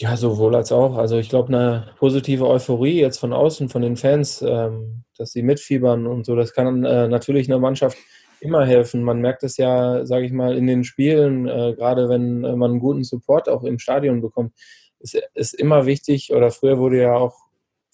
Ja, 0.00 0.16
sowohl 0.16 0.54
als 0.54 0.70
auch. 0.70 0.96
Also 0.96 1.18
ich 1.18 1.28
glaube, 1.28 1.48
eine 1.48 1.92
positive 1.98 2.46
Euphorie 2.46 3.00
jetzt 3.00 3.18
von 3.18 3.32
außen, 3.32 3.68
von 3.68 3.82
den 3.82 3.96
Fans, 3.96 4.42
ähm, 4.42 5.02
dass 5.16 5.32
sie 5.32 5.42
mitfiebern 5.42 6.06
und 6.06 6.24
so, 6.24 6.36
das 6.36 6.52
kann 6.52 6.84
äh, 6.84 7.08
natürlich 7.08 7.48
einer 7.48 7.58
Mannschaft 7.58 7.98
immer 8.40 8.64
helfen. 8.64 9.02
Man 9.02 9.20
merkt 9.20 9.42
es 9.42 9.56
ja, 9.56 10.06
sage 10.06 10.24
ich 10.24 10.32
mal, 10.32 10.56
in 10.56 10.68
den 10.68 10.84
Spielen, 10.84 11.48
äh, 11.48 11.74
gerade 11.76 12.08
wenn 12.08 12.44
äh, 12.44 12.54
man 12.54 12.72
einen 12.72 12.80
guten 12.80 13.02
Support 13.02 13.48
auch 13.48 13.64
im 13.64 13.80
Stadion 13.80 14.20
bekommt, 14.20 14.52
ist, 15.00 15.20
ist 15.34 15.54
immer 15.54 15.86
wichtig, 15.86 16.32
oder 16.32 16.52
früher 16.52 16.78
wurde 16.78 17.00
ja 17.00 17.14
auch 17.14 17.47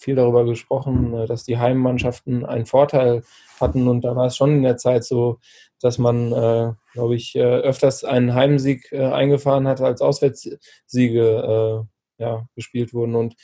viel 0.05 0.15
darüber 0.15 0.45
gesprochen, 0.45 1.15
äh, 1.15 1.27
dass 1.27 1.45
die 1.45 1.59
Heimmannschaften 1.59 2.45
einen 2.45 2.67
Vorteil 2.67 3.23
hatten. 3.61 3.89
Und 3.89 4.03
da 4.05 4.15
war 4.15 4.27
es 4.27 4.37
schon 4.37 4.57
in 4.57 4.63
der 4.63 4.77
Zeit 4.77 5.05
so, 5.05 5.39
dass 5.81 5.99
man, 5.99 6.33
äh, 6.33 6.73
glaube 6.93 7.17
ich, 7.17 7.35
äh, 7.35 7.41
öfters 7.43 8.05
einen 8.05 8.35
Heimsieg 8.35 8.93
äh, 8.93 9.07
eingefahren 9.07 9.67
hat, 9.67 9.81
als 9.81 10.01
Auswärtssiege 10.01 11.87
äh, 12.19 12.23
ja, 12.23 12.47
gespielt 12.55 12.95
wurden. 12.95 13.17
Und 13.17 13.35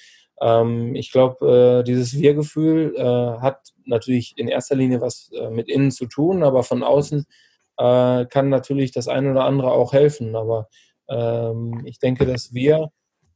ähm, 0.41 0.95
ich 0.95 1.11
glaube, 1.11 1.81
äh, 1.81 1.85
dieses 1.85 2.15
Wir-Gefühl 2.15 2.95
hat 3.43 3.59
natürlich 3.85 4.35
in 4.37 4.49
erster 4.49 4.77
Linie 4.77 5.01
was 5.01 5.31
mit 5.51 5.69
innen 5.69 5.91
zu 5.91 6.07
tun, 6.07 6.43
aber 6.45 6.63
von 6.63 6.83
außen 6.83 7.27
kann 7.77 8.49
natürlich 8.51 8.93
das 8.93 9.09
eine 9.09 9.31
oder 9.31 9.45
andere 9.45 9.73
auch 9.73 9.93
helfen. 9.95 10.37
Aber 10.37 10.69
ähm, 11.09 11.83
ich 11.85 11.99
denke, 11.99 12.27
dass 12.27 12.53
wir 12.53 12.91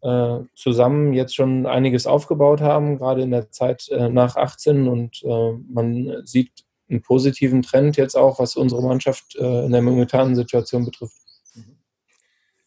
äh, 0.05 0.45
zusammen 0.55 1.15
jetzt 1.15 1.35
schon 1.35 1.67
einiges 1.67 2.07
aufgebaut 2.07 2.61
haben, 2.61 2.99
gerade 2.99 3.23
in 3.23 3.31
der 3.31 3.51
Zeit 3.51 3.89
äh, 3.89 4.11
nach 4.11 4.37
18 4.37 4.87
und 4.87 5.23
äh, 5.25 5.53
man 5.69 6.23
sieht 6.25 6.53
einen 6.91 7.01
positiven 7.01 7.63
Trend 7.63 7.97
jetzt 7.97 8.15
auch, 8.15 8.39
was 8.39 8.57
unsere 8.57 8.83
Mannschaft 8.83 9.37
in 9.37 9.73
der 9.73 9.81
momentanen 9.81 10.37
Situation 10.37 10.85
betrifft. 10.85 11.17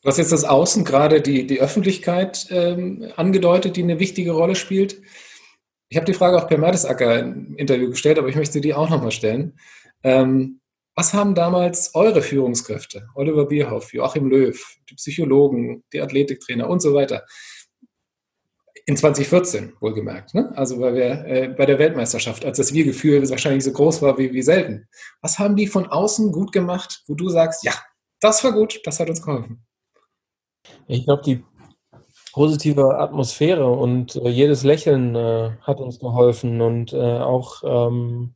Du 0.01 0.09
hast 0.09 0.17
jetzt 0.17 0.31
das 0.31 0.43
Außen, 0.43 0.85
gerade 0.85 1.21
die, 1.21 1.45
die 1.45 1.59
Öffentlichkeit 1.59 2.47
ähm, 2.49 3.11
angedeutet, 3.15 3.75
die 3.75 3.83
eine 3.83 3.99
wichtige 3.99 4.31
Rolle 4.31 4.55
spielt. 4.55 5.01
Ich 5.89 5.97
habe 5.97 6.05
die 6.05 6.15
Frage 6.15 6.37
auch 6.37 6.47
per 6.47 6.57
Mertesacker 6.57 7.19
im 7.19 7.55
Interview 7.57 7.91
gestellt, 7.91 8.17
aber 8.17 8.27
ich 8.29 8.35
möchte 8.35 8.59
die 8.59 8.73
auch 8.73 8.89
nochmal 8.89 9.11
stellen. 9.11 9.59
Ähm, 10.03 10.56
was 10.97 11.13
haben 11.13 11.35
damals 11.35 11.93
eure 11.93 12.23
Führungskräfte, 12.23 13.07
Oliver 13.13 13.45
Bierhoff, 13.45 13.93
Joachim 13.93 14.31
Löw, 14.31 14.59
die 14.89 14.95
Psychologen, 14.95 15.83
die 15.93 16.01
Athletiktrainer 16.01 16.67
und 16.67 16.81
so 16.81 16.95
weiter, 16.95 17.23
in 18.87 18.97
2014 18.97 19.73
wohlgemerkt, 19.79 20.33
ne? 20.33 20.51
also 20.55 20.79
weil 20.79 20.95
wir 20.95 21.25
äh, 21.25 21.47
bei 21.49 21.67
der 21.67 21.77
Weltmeisterschaft, 21.77 22.43
als 22.43 22.57
das 22.57 22.73
Wir-Gefühl 22.73 23.29
wahrscheinlich 23.29 23.63
so 23.63 23.73
groß 23.73 24.01
war 24.01 24.17
wie, 24.17 24.33
wie 24.33 24.41
selten. 24.41 24.87
Was 25.21 25.37
haben 25.37 25.55
die 25.55 25.67
von 25.67 25.85
außen 25.85 26.31
gut 26.31 26.51
gemacht, 26.51 27.03
wo 27.05 27.13
du 27.13 27.29
sagst, 27.29 27.63
ja, 27.63 27.73
das 28.19 28.43
war 28.43 28.53
gut, 28.53 28.81
das 28.83 28.99
hat 28.99 29.09
uns 29.09 29.21
geholfen? 29.21 29.63
Ich 30.87 31.05
glaube, 31.05 31.21
die 31.21 31.43
positive 32.33 32.97
Atmosphäre 32.97 33.69
und 33.69 34.15
äh, 34.15 34.29
jedes 34.29 34.63
Lächeln 34.63 35.15
äh, 35.15 35.51
hat 35.61 35.79
uns 35.79 35.99
geholfen 35.99 36.59
und 36.61 36.91
äh, 36.93 37.19
auch 37.19 37.61
ähm, 37.63 38.33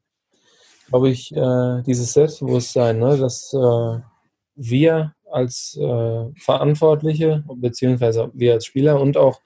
glaube 0.91 1.09
ich, 1.09 1.35
äh, 1.35 1.81
dieses 1.83 2.13
Selbstbewusstsein, 2.13 2.99
ne, 2.99 3.17
dass 3.17 3.53
äh, 3.53 3.99
wir 4.55 5.13
als 5.31 5.77
äh, 5.81 6.25
Verantwortliche, 6.37 7.43
beziehungsweise 7.55 8.29
wir 8.33 8.53
als 8.53 8.65
Spieler 8.65 8.99
und 8.99 9.17
auch 9.17 9.39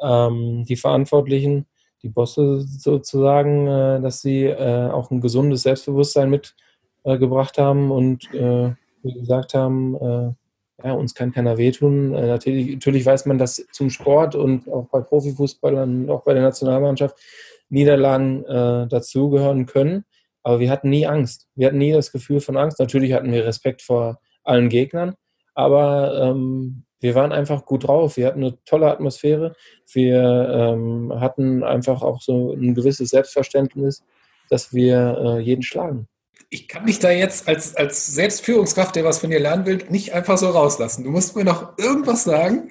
ähm, 0.00 0.64
die 0.68 0.76
Verantwortlichen, 0.76 1.66
die 2.02 2.08
Bosse 2.08 2.60
sozusagen, 2.60 3.66
äh, 3.66 4.00
dass 4.00 4.20
sie 4.20 4.44
äh, 4.44 4.90
auch 4.90 5.10
ein 5.10 5.20
gesundes 5.20 5.62
Selbstbewusstsein 5.62 6.30
mitgebracht 6.30 7.58
haben 7.58 7.90
und 7.90 8.32
äh, 8.34 8.72
gesagt 9.02 9.54
haben, 9.54 10.36
ja, 10.82 10.92
uns 10.92 11.14
kann 11.14 11.32
keiner 11.32 11.56
wehtun. 11.56 12.10
natürlich, 12.10 12.74
natürlich 12.74 13.06
weiß 13.06 13.24
man, 13.24 13.38
dass 13.38 13.66
zum 13.72 13.88
Sport 13.88 14.34
und 14.34 14.68
auch 14.68 14.88
bei 14.90 15.00
Profifußballern 15.00 16.02
und 16.02 16.10
auch 16.10 16.22
bei 16.22 16.34
der 16.34 16.42
Nationalmannschaft 16.42 17.16
Niederlagen 17.70 18.44
dazugehören 18.90 19.64
können. 19.64 20.04
Aber 20.42 20.60
wir 20.60 20.70
hatten 20.70 20.90
nie 20.90 21.06
Angst. 21.06 21.48
Wir 21.54 21.66
hatten 21.66 21.78
nie 21.78 21.92
das 21.92 22.12
Gefühl 22.12 22.40
von 22.40 22.56
Angst. 22.56 22.78
Natürlich 22.78 23.12
hatten 23.12 23.32
wir 23.32 23.44
Respekt 23.44 23.82
vor 23.82 24.20
allen 24.42 24.68
Gegnern, 24.68 25.14
aber 25.54 26.18
ähm, 26.22 26.84
wir 27.00 27.14
waren 27.14 27.32
einfach 27.32 27.64
gut 27.64 27.86
drauf. 27.86 28.16
Wir 28.16 28.26
hatten 28.26 28.44
eine 28.44 28.62
tolle 28.64 28.90
Atmosphäre. 28.90 29.54
Wir 29.92 30.74
ähm, 30.74 31.12
hatten 31.18 31.64
einfach 31.64 32.02
auch 32.02 32.20
so 32.20 32.52
ein 32.52 32.74
gewisses 32.74 33.10
Selbstverständnis, 33.10 34.02
dass 34.50 34.74
wir 34.74 35.18
äh, 35.18 35.40
jeden 35.40 35.62
schlagen. 35.62 36.08
Ich 36.50 36.68
kann 36.68 36.86
dich 36.86 36.98
da 36.98 37.10
jetzt 37.10 37.48
als, 37.48 37.76
als 37.76 38.06
Selbstführungskraft, 38.06 38.96
der 38.96 39.04
was 39.04 39.18
von 39.18 39.30
dir 39.30 39.40
lernen 39.40 39.66
will, 39.66 39.84
nicht 39.88 40.12
einfach 40.12 40.36
so 40.36 40.50
rauslassen. 40.50 41.04
Du 41.04 41.10
musst 41.10 41.36
mir 41.36 41.44
noch 41.44 41.78
irgendwas 41.78 42.24
sagen, 42.24 42.68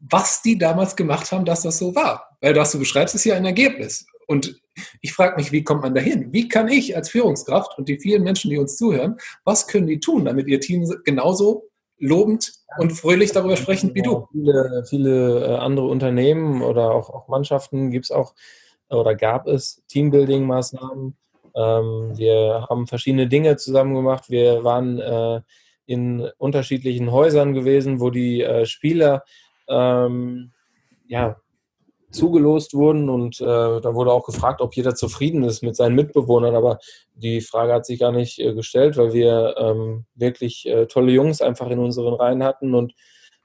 was 0.00 0.42
die 0.42 0.58
damals 0.58 0.96
gemacht 0.96 1.30
haben, 1.32 1.44
dass 1.44 1.62
das 1.62 1.78
so 1.78 1.94
war. 1.94 2.36
Weil 2.40 2.56
was 2.56 2.72
du 2.72 2.78
beschreibst, 2.78 3.14
ist 3.14 3.24
ja 3.24 3.36
ein 3.36 3.44
Ergebnis. 3.44 4.06
Und 4.26 4.60
ich 5.00 5.12
frage 5.12 5.36
mich, 5.36 5.52
wie 5.52 5.64
kommt 5.64 5.82
man 5.82 5.94
dahin? 5.94 6.32
Wie 6.32 6.48
kann 6.48 6.68
ich 6.68 6.96
als 6.96 7.10
Führungskraft 7.10 7.78
und 7.78 7.88
die 7.88 7.98
vielen 7.98 8.22
Menschen, 8.22 8.50
die 8.50 8.58
uns 8.58 8.76
zuhören, 8.76 9.16
was 9.44 9.66
können 9.66 9.86
die 9.86 10.00
tun, 10.00 10.24
damit 10.24 10.48
ihr 10.48 10.60
Team 10.60 10.84
genauso 11.04 11.68
lobend 11.98 12.52
und 12.78 12.92
fröhlich 12.92 13.32
darüber 13.32 13.56
sprechen 13.56 13.94
wie 13.94 14.02
du? 14.02 14.26
Viele, 14.32 14.84
viele 14.88 15.46
äh, 15.46 15.56
andere 15.56 15.86
Unternehmen 15.86 16.62
oder 16.62 16.90
auch, 16.90 17.08
auch 17.10 17.28
Mannschaften 17.28 17.90
gibt 17.90 18.06
es 18.06 18.10
auch 18.10 18.34
oder 18.88 19.14
gab 19.14 19.46
es 19.46 19.82
Teambuilding-Maßnahmen. 19.88 21.16
Ähm, 21.54 22.12
wir 22.16 22.66
haben 22.68 22.86
verschiedene 22.86 23.28
Dinge 23.28 23.56
zusammen 23.56 23.94
gemacht. 23.94 24.28
Wir 24.28 24.62
waren 24.62 24.98
äh, 24.98 25.40
in 25.86 26.28
unterschiedlichen 26.38 27.10
Häusern 27.10 27.54
gewesen, 27.54 28.00
wo 28.00 28.10
die 28.10 28.42
äh, 28.42 28.66
Spieler 28.66 29.24
ähm, 29.68 30.52
ja, 31.08 31.36
zugelost 32.16 32.74
wurden 32.74 33.08
und 33.08 33.40
äh, 33.40 33.44
da 33.44 33.94
wurde 33.94 34.12
auch 34.12 34.24
gefragt, 34.24 34.60
ob 34.60 34.74
jeder 34.74 34.94
zufrieden 34.94 35.44
ist 35.44 35.62
mit 35.62 35.76
seinen 35.76 35.94
Mitbewohnern, 35.94 36.54
aber 36.54 36.78
die 37.14 37.40
Frage 37.40 37.72
hat 37.72 37.86
sich 37.86 37.98
gar 37.98 38.12
nicht 38.12 38.38
äh, 38.38 38.54
gestellt, 38.54 38.96
weil 38.96 39.12
wir 39.12 39.54
ähm, 39.58 40.06
wirklich 40.14 40.66
äh, 40.66 40.86
tolle 40.86 41.12
Jungs 41.12 41.40
einfach 41.40 41.68
in 41.70 41.78
unseren 41.78 42.14
Reihen 42.14 42.42
hatten 42.42 42.74
und 42.74 42.94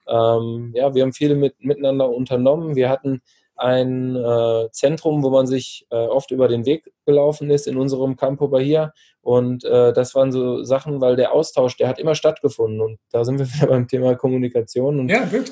ähm, 0.08 0.72
ja, 0.76 0.94
wir 0.94 1.04
haben 1.04 1.14
viel 1.14 1.36
mit, 1.36 1.64
miteinander 1.64 2.10
unternommen. 2.10 2.76
Wir 2.76 2.90
hatten 2.90 3.22
ein 3.56 4.16
äh, 4.16 4.70
Zentrum, 4.72 5.24
wo 5.24 5.30
man 5.30 5.46
sich 5.46 5.86
äh, 5.92 5.96
oft 5.96 6.32
über 6.32 6.48
den 6.48 6.66
Weg 6.66 6.92
gelaufen 7.06 7.50
ist 7.52 7.68
in 7.68 7.78
unserem 7.78 8.16
Campo 8.16 8.48
Bahia. 8.48 8.92
Und 9.22 9.64
äh, 9.64 9.94
das 9.94 10.16
waren 10.16 10.32
so 10.32 10.64
Sachen, 10.64 11.00
weil 11.00 11.16
der 11.16 11.32
Austausch, 11.32 11.78
der 11.78 11.88
hat 11.88 12.00
immer 12.00 12.16
stattgefunden. 12.16 12.82
Und 12.82 12.98
da 13.12 13.24
sind 13.24 13.38
wir 13.38 13.46
wieder 13.54 13.68
beim 13.68 13.88
Thema 13.88 14.16
Kommunikation 14.16 15.00
und 15.00 15.10
ja, 15.10 15.26
gut. 15.26 15.52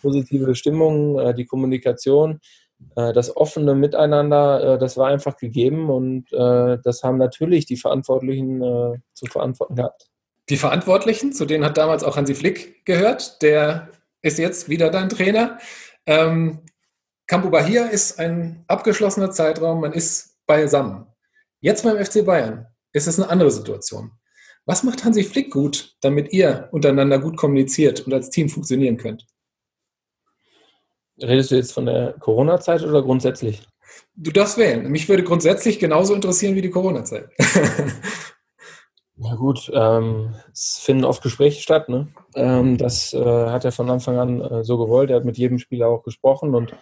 Positive 0.00 0.54
Stimmung, 0.54 1.18
äh, 1.18 1.34
die 1.34 1.46
Kommunikation, 1.46 2.40
äh, 2.96 3.12
das 3.12 3.36
offene 3.36 3.74
Miteinander, 3.74 4.74
äh, 4.74 4.78
das 4.78 4.96
war 4.96 5.08
einfach 5.08 5.36
gegeben. 5.36 5.90
Und 5.90 6.26
das 6.32 7.02
haben 7.02 7.18
natürlich 7.18 7.66
die 7.66 7.76
Verantwortlichen 7.76 9.02
zu 9.14 9.26
verantworten 9.26 9.76
gehabt. 9.76 10.08
Die 10.48 10.56
Verantwortlichen, 10.56 11.32
zu 11.32 11.44
denen 11.44 11.64
hat 11.64 11.76
damals 11.76 12.02
auch 12.02 12.16
Hansi 12.16 12.34
Flick 12.34 12.84
gehört, 12.84 13.42
der 13.42 13.90
ist 14.22 14.38
jetzt 14.38 14.68
wieder 14.68 14.90
dein 14.90 15.08
Trainer. 15.08 15.58
Ähm, 16.06 16.60
Campo 17.26 17.50
Bahia 17.50 17.86
ist 17.86 18.18
ein 18.18 18.64
abgeschlossener 18.66 19.30
Zeitraum, 19.30 19.80
man 19.80 19.92
ist 19.92 20.36
beisammen. 20.46 21.06
Jetzt 21.60 21.84
beim 21.84 21.96
FC 22.04 22.24
Bayern 22.24 22.66
ist 22.92 23.06
es 23.06 23.18
eine 23.18 23.30
andere 23.30 23.50
Situation. 23.50 24.12
Was 24.64 24.82
macht 24.82 25.04
Hansi 25.04 25.24
Flick 25.24 25.50
gut, 25.50 25.96
damit 26.00 26.32
ihr 26.32 26.68
untereinander 26.72 27.18
gut 27.18 27.36
kommuniziert 27.36 28.00
und 28.00 28.12
als 28.12 28.30
Team 28.30 28.48
funktionieren 28.48 28.96
könnt? 28.96 29.26
Redest 31.22 31.50
du 31.50 31.56
jetzt 31.56 31.72
von 31.72 31.86
der 31.86 32.14
Corona-Zeit 32.18 32.82
oder 32.82 33.02
grundsätzlich? 33.02 33.62
Du 34.16 34.30
darfst 34.30 34.58
wählen. 34.58 34.90
Mich 34.90 35.08
würde 35.08 35.22
grundsätzlich 35.22 35.78
genauso 35.78 36.14
interessieren 36.14 36.54
wie 36.54 36.62
die 36.62 36.70
Corona-Zeit. 36.70 37.28
Ja 39.24 39.34
gut, 39.36 39.70
ähm, 39.72 40.34
es 40.52 40.80
finden 40.82 41.04
oft 41.04 41.22
Gespräche 41.22 41.62
statt. 41.62 41.88
Ne? 41.88 42.08
Ähm, 42.34 42.76
das 42.76 43.12
äh, 43.12 43.20
hat 43.50 43.64
er 43.64 43.70
von 43.70 43.88
Anfang 43.88 44.18
an 44.18 44.40
äh, 44.40 44.64
so 44.64 44.78
gewollt. 44.78 45.10
Er 45.10 45.16
hat 45.16 45.24
mit 45.24 45.38
jedem 45.38 45.58
Spieler 45.58 45.88
auch 45.88 46.02
gesprochen 46.02 46.54
und 46.54 46.74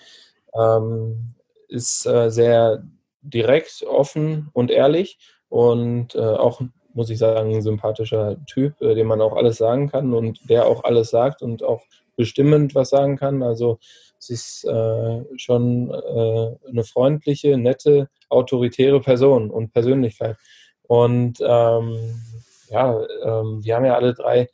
ähm, 0.55 1.35
ist 1.68 2.07
äh, 2.07 2.31
sehr 2.31 2.83
direkt, 3.20 3.85
offen 3.87 4.48
und 4.55 4.70
ehrlich 4.70 5.18
und 5.48 6.14
äh, 6.14 6.20
auch, 6.20 6.62
muss 6.94 7.11
ich 7.11 7.18
sagen, 7.18 7.55
ein 7.55 7.62
sympathischer 7.62 8.37
Typ, 8.46 8.81
äh, 8.81 8.94
dem 8.94 9.09
man 9.09 9.20
auch 9.20 9.37
alles 9.37 9.59
sagen 9.59 9.90
kann 9.90 10.14
und 10.14 10.48
der 10.48 10.66
auch 10.66 10.85
alles 10.85 11.11
sagt 11.11 11.42
und 11.42 11.62
auch 11.62 11.83
bestimmend 12.16 12.74
was 12.74 12.90
sagen 12.90 13.16
kann. 13.16 13.42
Also 13.42 13.79
es 14.20 14.28
ist 14.30 14.64
äh, 14.64 15.24
schon 15.37 15.90
äh, 15.90 16.68
eine 16.68 16.85
freundliche, 16.85 17.56
nette, 17.56 18.09
autoritäre 18.28 19.00
Person 19.00 19.50
und 19.50 19.72
Persönlichkeit. 19.72 20.37
Und 20.83 21.38
ähm, 21.40 22.20
ja, 22.68 23.00
ähm, 23.24 23.64
wir 23.64 23.76
haben 23.76 23.85
ja 23.87 23.96
alle 23.96 24.14
drei 24.14 24.48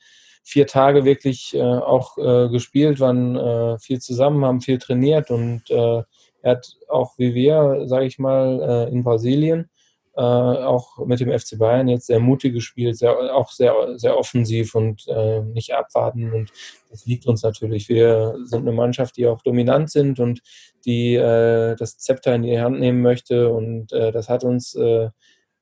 vier 0.45 0.69
Tage 0.69 1.05
wirklich 1.05 1.55
äh, 1.55 1.61
auch 1.61 2.17
äh, 2.19 2.49
gespielt, 2.49 3.01
waren 3.01 3.35
äh, 3.37 3.79
viel 3.81 4.01
zusammen, 4.01 4.45
haben 4.45 4.61
viel 4.61 4.79
trainiert 4.79 5.31
und 5.31 5.69
äh, 5.71 6.03
er 6.43 6.53
hat 6.53 6.77
auch 6.89 7.15
wie 7.19 7.35
wir, 7.35 7.83
sage 7.87 8.07
ich 8.07 8.21
mal, 8.21 8.61
äh, 8.89 8.93
in 8.93 9.03
Brasilien 9.03 9.69
äh, 10.17 10.21
auch 10.21 11.05
mit 11.07 11.21
dem 11.21 11.37
FC 11.37 11.59
Bayern 11.59 11.89
jetzt 11.89 12.07
sehr 12.07 12.21
mutig 12.21 12.55
gespielt, 12.55 12.99
sehr, 12.99 13.35
auch 13.35 13.51
sehr, 13.51 13.75
sehr 13.99 14.17
offensiv 14.19 14.75
und 14.75 15.07
nicht 15.53 15.75
abwarten 15.75 16.33
und 16.33 16.53
das 16.91 17.07
liegt 17.07 17.27
uns 17.27 17.43
natürlich. 17.43 17.89
Wir 17.89 18.37
sind 18.45 18.63
eine 18.63 18.73
Mannschaft, 18.73 19.17
die 19.17 19.27
auch 19.27 19.43
dominant 19.43 19.91
sind 19.91 20.21
und 20.21 20.41
die 20.85 21.17
das 21.17 21.99
Zepter 21.99 22.35
in 22.35 22.43
die 22.43 22.61
Hand 22.61 22.79
nehmen 22.81 23.03
möchte 23.03 23.51
und 23.53 23.93
das 23.93 24.29
hat 24.29 24.45
uns 24.45 24.77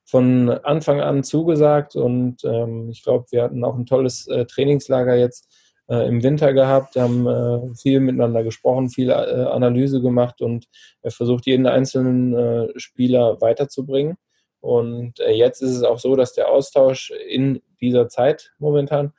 von 0.05 0.51
Anfang 0.51 1.01
an 1.01 1.25
zugesagt 1.25 1.97
und 1.97 2.45
ähm, 2.45 2.91
ich 2.91 3.03
glaube, 3.03 3.27
wir 3.31 3.43
hatten 3.43 3.65
auch 3.65 3.75
ein 3.75 3.87
tolles 3.87 4.27
äh, 4.29 4.45
Trainingslager 4.45 5.17
jetzt 5.17 5.49
äh, 5.89 6.07
im 6.07 6.23
Winter 6.23 6.53
gehabt, 6.53 6.97
haben 6.97 7.27
äh, 7.27 7.75
viel 7.75 8.01
miteinander 8.01 8.45
gesprochen, 8.45 8.91
viel 8.91 9.11
äh, 9.11 9.13
Analyse 9.13 10.01
gemacht 10.01 10.41
und 10.43 10.67
versucht, 11.07 11.47
jeden 11.47 11.67
einzelnen 11.67 12.35
äh, 12.35 12.69
Spieler 12.77 13.41
weiterzubringen. 13.41 14.17
Und 14.65 15.21
äh, 15.21 15.33
jetzt 15.33 15.61
ist 15.61 15.77
es 15.77 15.83
auch 15.83 15.99
so, 15.99 16.17
dass 16.17 16.33
der 16.33 16.51
Austausch 16.51 17.11
in 17.29 17.63
dieser 17.81 18.09
Zeit 18.09 18.53
momentan 18.59 19.13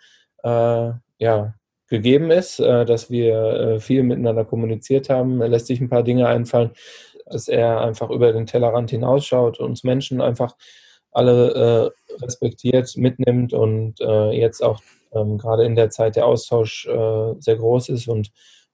ja, 1.18 1.56
gegeben 1.88 2.30
ist, 2.30 2.60
dass 2.60 3.10
wir 3.10 3.78
viel 3.80 4.04
miteinander 4.04 4.46
kommuniziert 4.46 5.10
haben. 5.10 5.42
Er 5.42 5.48
lässt 5.48 5.66
sich 5.66 5.82
ein 5.82 5.90
paar 5.90 6.04
Dinge 6.04 6.28
einfallen, 6.28 6.70
dass 7.26 7.48
er 7.48 7.82
einfach 7.82 8.12
über 8.12 8.32
den 8.32 8.46
Tellerrand 8.46 8.92
hinausschaut, 8.92 9.60
uns 9.60 9.84
Menschen 9.84 10.22
einfach 10.22 10.56
alle 11.16 11.94
äh, 12.12 12.16
respektiert, 12.24 12.96
mitnimmt 12.98 13.54
und 13.54 14.00
äh, 14.02 14.32
jetzt 14.32 14.62
auch 14.62 14.82
ähm, 15.14 15.38
gerade 15.38 15.64
in 15.64 15.76
der 15.76 15.90
Zeit 15.90 16.18
der 16.18 16.26
Austausch 16.26 16.86
äh, 16.88 17.34
sehr 17.40 17.56
groß 17.56 17.90
ist 17.90 18.08
und 18.08 18.32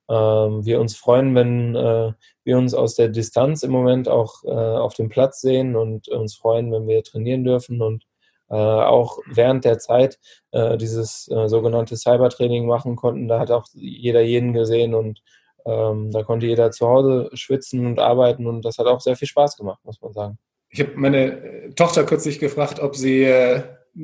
wir 0.08 0.80
uns 0.80 0.96
freuen, 0.96 1.34
wenn 1.34 1.74
äh, 1.74 2.12
wir 2.44 2.58
uns 2.58 2.74
aus 2.74 2.96
der 2.96 3.08
Distanz 3.08 3.62
im 3.62 3.70
Moment 3.70 4.08
auch 4.08 4.44
äh, 4.44 4.50
auf 4.50 4.94
dem 4.94 5.08
Platz 5.08 5.40
sehen 5.40 5.76
und 5.76 6.08
uns 6.08 6.34
freuen, 6.34 6.72
wenn 6.72 6.86
wir 6.86 7.02
trainieren 7.02 7.44
dürfen 7.44 7.80
und 7.80 8.04
äh, 8.50 8.54
auch 8.54 9.18
während 9.26 9.64
der 9.64 9.78
Zeit 9.78 10.18
dieses 10.54 11.24
sogenannte 11.24 11.96
Cybertraining 11.96 12.66
machen 12.66 12.94
konnten. 12.96 13.26
Da 13.26 13.38
hat 13.38 13.50
auch 13.50 13.64
jeder 13.72 14.20
jeden 14.20 14.52
gesehen 14.52 14.94
und 14.94 15.22
ähm, 15.64 16.10
da 16.10 16.22
konnte 16.24 16.44
jeder 16.44 16.70
zu 16.72 16.86
Hause 16.86 17.30
schwitzen 17.32 17.86
und 17.86 17.98
arbeiten 17.98 18.46
und 18.46 18.62
das 18.62 18.76
hat 18.76 18.86
auch 18.86 19.00
sehr 19.00 19.16
viel 19.16 19.28
Spaß 19.28 19.56
gemacht, 19.56 19.80
muss 19.84 20.02
man 20.02 20.12
sagen. 20.12 20.38
Ich 20.68 20.80
habe 20.80 20.92
meine 20.96 21.74
Tochter 21.74 22.04
kürzlich 22.04 22.38
gefragt, 22.38 22.80
ob 22.80 22.96
sie 22.96 23.26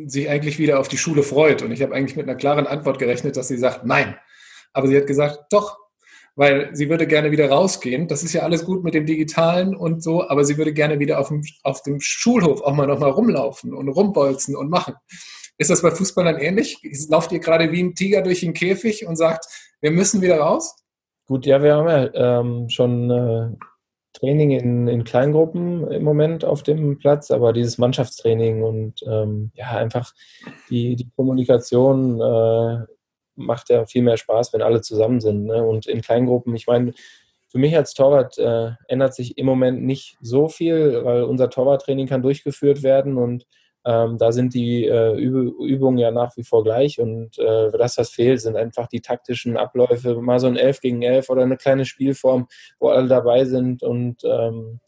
sich 0.06 0.28
eigentlich 0.28 0.58
wieder 0.58 0.80
auf 0.80 0.88
die 0.88 0.98
Schule 0.98 1.22
freut. 1.22 1.62
Und 1.62 1.72
ich 1.72 1.82
habe 1.82 1.94
eigentlich 1.94 2.16
mit 2.16 2.28
einer 2.28 2.36
klaren 2.36 2.66
Antwort 2.66 2.98
gerechnet, 2.98 3.36
dass 3.36 3.48
sie 3.48 3.58
sagt, 3.58 3.84
nein. 3.84 4.16
Aber 4.72 4.88
sie 4.88 4.96
hat 4.96 5.06
gesagt, 5.06 5.46
doch, 5.50 5.78
weil 6.38 6.70
sie 6.72 6.88
würde 6.88 7.08
gerne 7.08 7.32
wieder 7.32 7.50
rausgehen. 7.50 8.06
Das 8.06 8.22
ist 8.22 8.32
ja 8.32 8.42
alles 8.42 8.64
gut 8.64 8.84
mit 8.84 8.94
dem 8.94 9.06
Digitalen 9.06 9.74
und 9.74 10.04
so, 10.04 10.28
aber 10.28 10.44
sie 10.44 10.56
würde 10.56 10.72
gerne 10.72 11.00
wieder 11.00 11.18
auf 11.18 11.28
dem, 11.28 11.42
auf 11.64 11.82
dem 11.82 12.00
Schulhof 12.00 12.62
auch 12.62 12.74
mal 12.74 12.86
nochmal 12.86 13.10
rumlaufen 13.10 13.74
und 13.74 13.88
rumbolzen 13.88 14.54
und 14.54 14.70
machen. 14.70 14.94
Ist 15.58 15.68
das 15.68 15.82
bei 15.82 15.90
Fußballern 15.90 16.38
ähnlich? 16.38 16.78
Lauft 17.10 17.32
ihr 17.32 17.40
gerade 17.40 17.72
wie 17.72 17.82
ein 17.82 17.96
Tiger 17.96 18.22
durch 18.22 18.40
den 18.40 18.54
Käfig 18.54 19.04
und 19.04 19.16
sagt, 19.16 19.46
wir 19.80 19.90
müssen 19.90 20.22
wieder 20.22 20.38
raus? 20.38 20.76
Gut, 21.26 21.44
ja, 21.44 21.60
wir 21.60 21.74
haben 21.74 21.88
ja 21.88 22.38
ähm, 22.38 22.68
schon 22.68 23.10
äh, 23.10 23.56
Training 24.12 24.52
in, 24.52 24.86
in 24.86 25.02
Kleingruppen 25.02 25.90
im 25.90 26.04
Moment 26.04 26.44
auf 26.44 26.62
dem 26.62 26.98
Platz, 26.98 27.32
aber 27.32 27.52
dieses 27.52 27.78
Mannschaftstraining 27.78 28.62
und 28.62 29.02
ähm, 29.10 29.50
ja, 29.54 29.70
einfach 29.70 30.14
die, 30.70 30.94
die 30.94 31.10
Kommunikation 31.16 32.20
äh, 32.20 32.84
macht 33.38 33.70
ja 33.70 33.86
viel 33.86 34.02
mehr 34.02 34.16
Spaß, 34.16 34.52
wenn 34.52 34.62
alle 34.62 34.80
zusammen 34.80 35.20
sind. 35.20 35.44
Ne? 35.46 35.62
Und 35.62 35.86
in 35.86 36.02
Kleingruppen, 36.02 36.54
ich 36.54 36.66
meine, 36.66 36.92
für 37.48 37.58
mich 37.58 37.74
als 37.76 37.94
Torwart 37.94 38.38
äh, 38.38 38.72
ändert 38.88 39.14
sich 39.14 39.38
im 39.38 39.46
Moment 39.46 39.82
nicht 39.82 40.18
so 40.20 40.48
viel, 40.48 41.04
weil 41.04 41.22
unser 41.22 41.48
Torwarttraining 41.48 42.06
kann 42.06 42.22
durchgeführt 42.22 42.82
werden 42.82 43.16
und 43.16 43.46
ähm, 43.86 44.18
da 44.18 44.32
sind 44.32 44.52
die 44.52 44.84
äh, 44.84 45.14
Übungen 45.16 45.98
ja 45.98 46.10
nach 46.10 46.36
wie 46.36 46.44
vor 46.44 46.62
gleich 46.62 47.00
und 47.00 47.38
äh, 47.38 47.70
das, 47.70 47.96
was 47.96 48.10
fehlt, 48.10 48.40
sind 48.40 48.56
einfach 48.56 48.86
die 48.86 49.00
taktischen 49.00 49.56
Abläufe, 49.56 50.20
mal 50.20 50.40
so 50.40 50.46
ein 50.46 50.56
11 50.56 50.80
gegen 50.80 51.02
11 51.02 51.30
oder 51.30 51.42
eine 51.42 51.56
kleine 51.56 51.86
Spielform, 51.86 52.48
wo 52.80 52.88
alle 52.88 53.08
dabei 53.08 53.46
sind 53.46 53.82
und 53.82 54.22
ähm, 54.24 54.80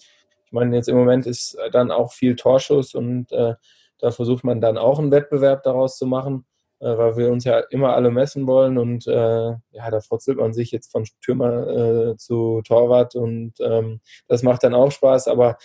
ich 0.44 0.52
meine, 0.52 0.76
jetzt 0.76 0.88
im 0.88 0.96
Moment 0.96 1.26
ist 1.26 1.56
dann 1.72 1.90
auch 1.90 2.12
viel 2.12 2.36
Torschuss 2.36 2.94
und 2.94 3.30
äh, 3.32 3.54
da 3.98 4.10
versucht 4.10 4.44
man 4.44 4.60
dann 4.60 4.76
auch 4.76 4.98
einen 4.98 5.12
Wettbewerb 5.12 5.62
daraus 5.62 5.96
zu 5.96 6.06
machen, 6.06 6.44
weil 6.86 7.16
wir 7.16 7.30
uns 7.30 7.44
ja 7.44 7.60
immer 7.70 7.94
alle 7.94 8.10
messen 8.10 8.46
wollen 8.46 8.78
und 8.78 9.06
äh, 9.06 9.50
ja, 9.70 9.90
da 9.90 10.00
frutzelt 10.00 10.38
man 10.38 10.52
sich 10.52 10.70
jetzt 10.70 10.90
von 10.90 11.06
Stürmer 11.06 11.66
äh, 12.12 12.16
zu 12.16 12.62
Torwart 12.64 13.14
und 13.14 13.54
ähm, 13.60 14.00
das 14.28 14.42
macht 14.42 14.64
dann 14.64 14.74
auch 14.74 14.90
Spaß, 14.90 15.28
aber 15.28 15.56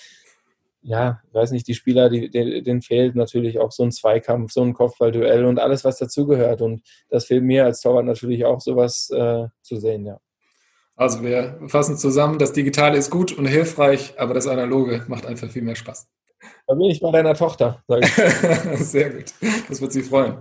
ja, 0.87 1.19
ich 1.27 1.33
weiß 1.33 1.51
nicht, 1.51 1.67
die 1.67 1.73
Spieler, 1.73 2.09
die, 2.09 2.29
denen 2.29 2.83
fehlt 2.83 3.15
natürlich 3.15 3.59
auch 3.59 3.71
so 3.71 3.81
ein 3.81 3.91
Zweikampf, 3.91 4.51
so 4.51 4.61
ein 4.61 4.75
Kopfballduell 4.75 5.45
und 5.45 5.59
alles, 5.59 5.83
was 5.83 5.97
dazugehört. 5.97 6.61
Und 6.61 6.83
das 7.09 7.25
fehlt 7.25 7.43
mir 7.43 7.65
als 7.65 7.81
Torwart 7.81 8.05
natürlich 8.05 8.45
auch, 8.45 8.61
sowas 8.61 9.09
äh, 9.09 9.47
zu 9.63 9.77
sehen, 9.77 10.05
ja. 10.05 10.19
Also 10.95 11.23
wir 11.23 11.59
fassen 11.67 11.97
zusammen, 11.97 12.39
das 12.39 12.53
Digitale 12.53 12.97
ist 12.97 13.09
gut 13.09 13.33
und 13.33 13.47
hilfreich, 13.47 14.13
aber 14.17 14.33
das 14.33 14.47
Analoge 14.47 15.03
macht 15.07 15.25
einfach 15.25 15.49
viel 15.49 15.63
mehr 15.63 15.75
Spaß. 15.75 16.07
Da 16.67 16.73
bin 16.73 16.89
ich 16.89 16.99
bei 16.99 17.11
deiner 17.11 17.33
Tochter. 17.33 17.83
Sehr 18.75 19.11
gut. 19.11 19.33
Das 19.69 19.81
wird 19.81 19.93
sie 19.93 20.03
freuen. 20.03 20.37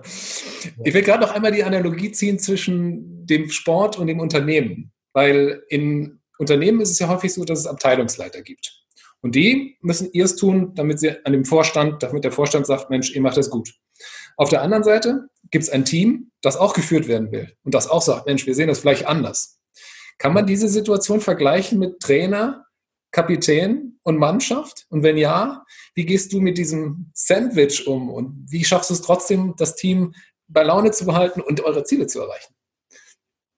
Ich 0.85 0.95
will 0.95 1.03
gerade 1.03 1.23
noch 1.23 1.33
einmal 1.33 1.53
die 1.53 1.65
Analogie 1.65 2.13
ziehen 2.13 2.39
zwischen 2.39 3.27
dem 3.27 3.51
Sport 3.51 3.99
und 3.99 4.07
dem 4.07 4.21
Unternehmen. 4.21 4.93
Weil 5.13 5.63
in 5.69 6.21
Unternehmen 6.39 6.81
ist 6.81 6.91
es 6.91 6.99
ja 6.99 7.09
häufig 7.09 7.33
so, 7.33 7.45
dass 7.45 7.61
es 7.61 7.67
Abteilungsleiter 7.67 8.43
gibt. 8.43 8.85
Und 9.21 9.35
die 9.35 9.79
müssen 9.81 10.11
ihrs 10.13 10.37
tun, 10.37 10.75
damit 10.75 11.01
sie 11.01 11.25
an 11.25 11.33
dem 11.33 11.45
Vorstand, 11.45 12.03
damit 12.03 12.25
der 12.25 12.33
Vorstand 12.33 12.67
sagt, 12.67 12.91
Mensch, 12.91 13.15
ihr 13.15 13.23
macht 13.23 13.39
das 13.39 13.49
gut. 13.49 13.73
Auf 14.37 14.51
der 14.51 14.63
anderen 14.63 14.85
Seite 14.85 15.29
gibt 15.51 15.65
es 15.65 15.71
ein 15.71 15.85
Team, 15.85 16.31
das 16.43 16.57
auch 16.57 16.75
geführt 16.75 17.09
werden 17.09 17.33
will 17.33 17.55
und 17.63 17.75
das 17.75 17.89
auch 17.89 18.03
sagt, 18.03 18.27
Mensch, 18.27 18.47
wir 18.47 18.55
sehen 18.55 18.69
das 18.69 18.81
vielleicht 18.81 19.07
anders. 19.07 19.61
Kann 20.19 20.35
man 20.35 20.47
diese 20.47 20.69
Situation 20.69 21.21
vergleichen 21.21 21.79
mit 21.79 22.01
Trainer, 22.01 22.67
Kapitän 23.14 23.92
und 24.03 24.18
Mannschaft? 24.18 24.87
Und 24.90 25.05
wenn 25.05 25.16
ja, 25.16 25.64
wie 25.94 26.05
gehst 26.05 26.33
du 26.33 26.40
mit 26.40 26.59
diesem 26.59 27.11
Sandwich 27.14 27.87
um 27.87 28.11
und 28.11 28.44
wie 28.50 28.64
schaffst 28.64 28.90
du 28.90 28.94
es 28.94 29.03
trotzdem, 29.03 29.55
das 29.57 29.77
Team 29.77 30.14
bei 30.48 30.64
Laune 30.64 30.90
zu 30.90 31.07
behalten 31.07 31.40
und 31.40 31.64
eure 31.64 31.85
Ziele 31.85 32.09
zu 32.09 32.20
erreichen? 32.20 32.55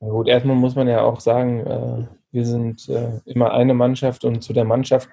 Na 0.01 0.09
gut, 0.09 0.29
erstmal 0.29 0.57
muss 0.57 0.75
man 0.75 0.89
ja 0.89 1.01
auch 1.01 1.21
sagen, 1.21 1.61
äh, 1.67 2.07
wir 2.33 2.45
sind 2.45 2.87
äh, 2.91 3.19
immer 3.25 3.53
eine 3.53 3.73
Mannschaft 3.73 4.27
und 4.27 4.43
zu 4.43 4.53
der 4.53 4.67
Mannschaft 4.67 5.09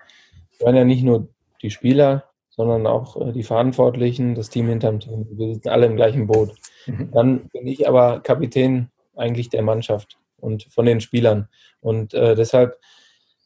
gehören 0.59 0.75
ja 0.75 0.83
nicht 0.83 1.03
nur 1.03 1.29
die 1.61 1.71
Spieler, 1.71 2.25
sondern 2.49 2.85
auch 2.85 3.15
äh, 3.15 3.31
die 3.31 3.43
Verantwortlichen, 3.43 4.35
das 4.35 4.49
Team 4.49 4.67
hinterm 4.67 4.99
Team. 4.99 5.25
Wir 5.31 5.53
sind 5.53 5.67
alle 5.67 5.85
im 5.85 5.95
gleichen 5.95 6.27
Boot. 6.27 6.53
Mhm. 6.85 7.11
Dann 7.13 7.47
bin 7.47 7.65
ich 7.65 7.87
aber 7.87 8.19
Kapitän 8.19 8.89
eigentlich 9.15 9.47
der 9.47 9.63
Mannschaft 9.63 10.17
und 10.35 10.65
von 10.65 10.85
den 10.85 10.99
Spielern. 10.99 11.47
Und 11.79 12.13
deshalb 12.13 12.79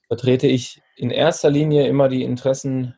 vertrete 0.07 0.47
ich 0.47 0.81
in 0.97 1.11
erster 1.11 1.49
Linie 1.49 1.87
immer 1.87 2.09
die 2.09 2.23
Interessen 2.23 2.95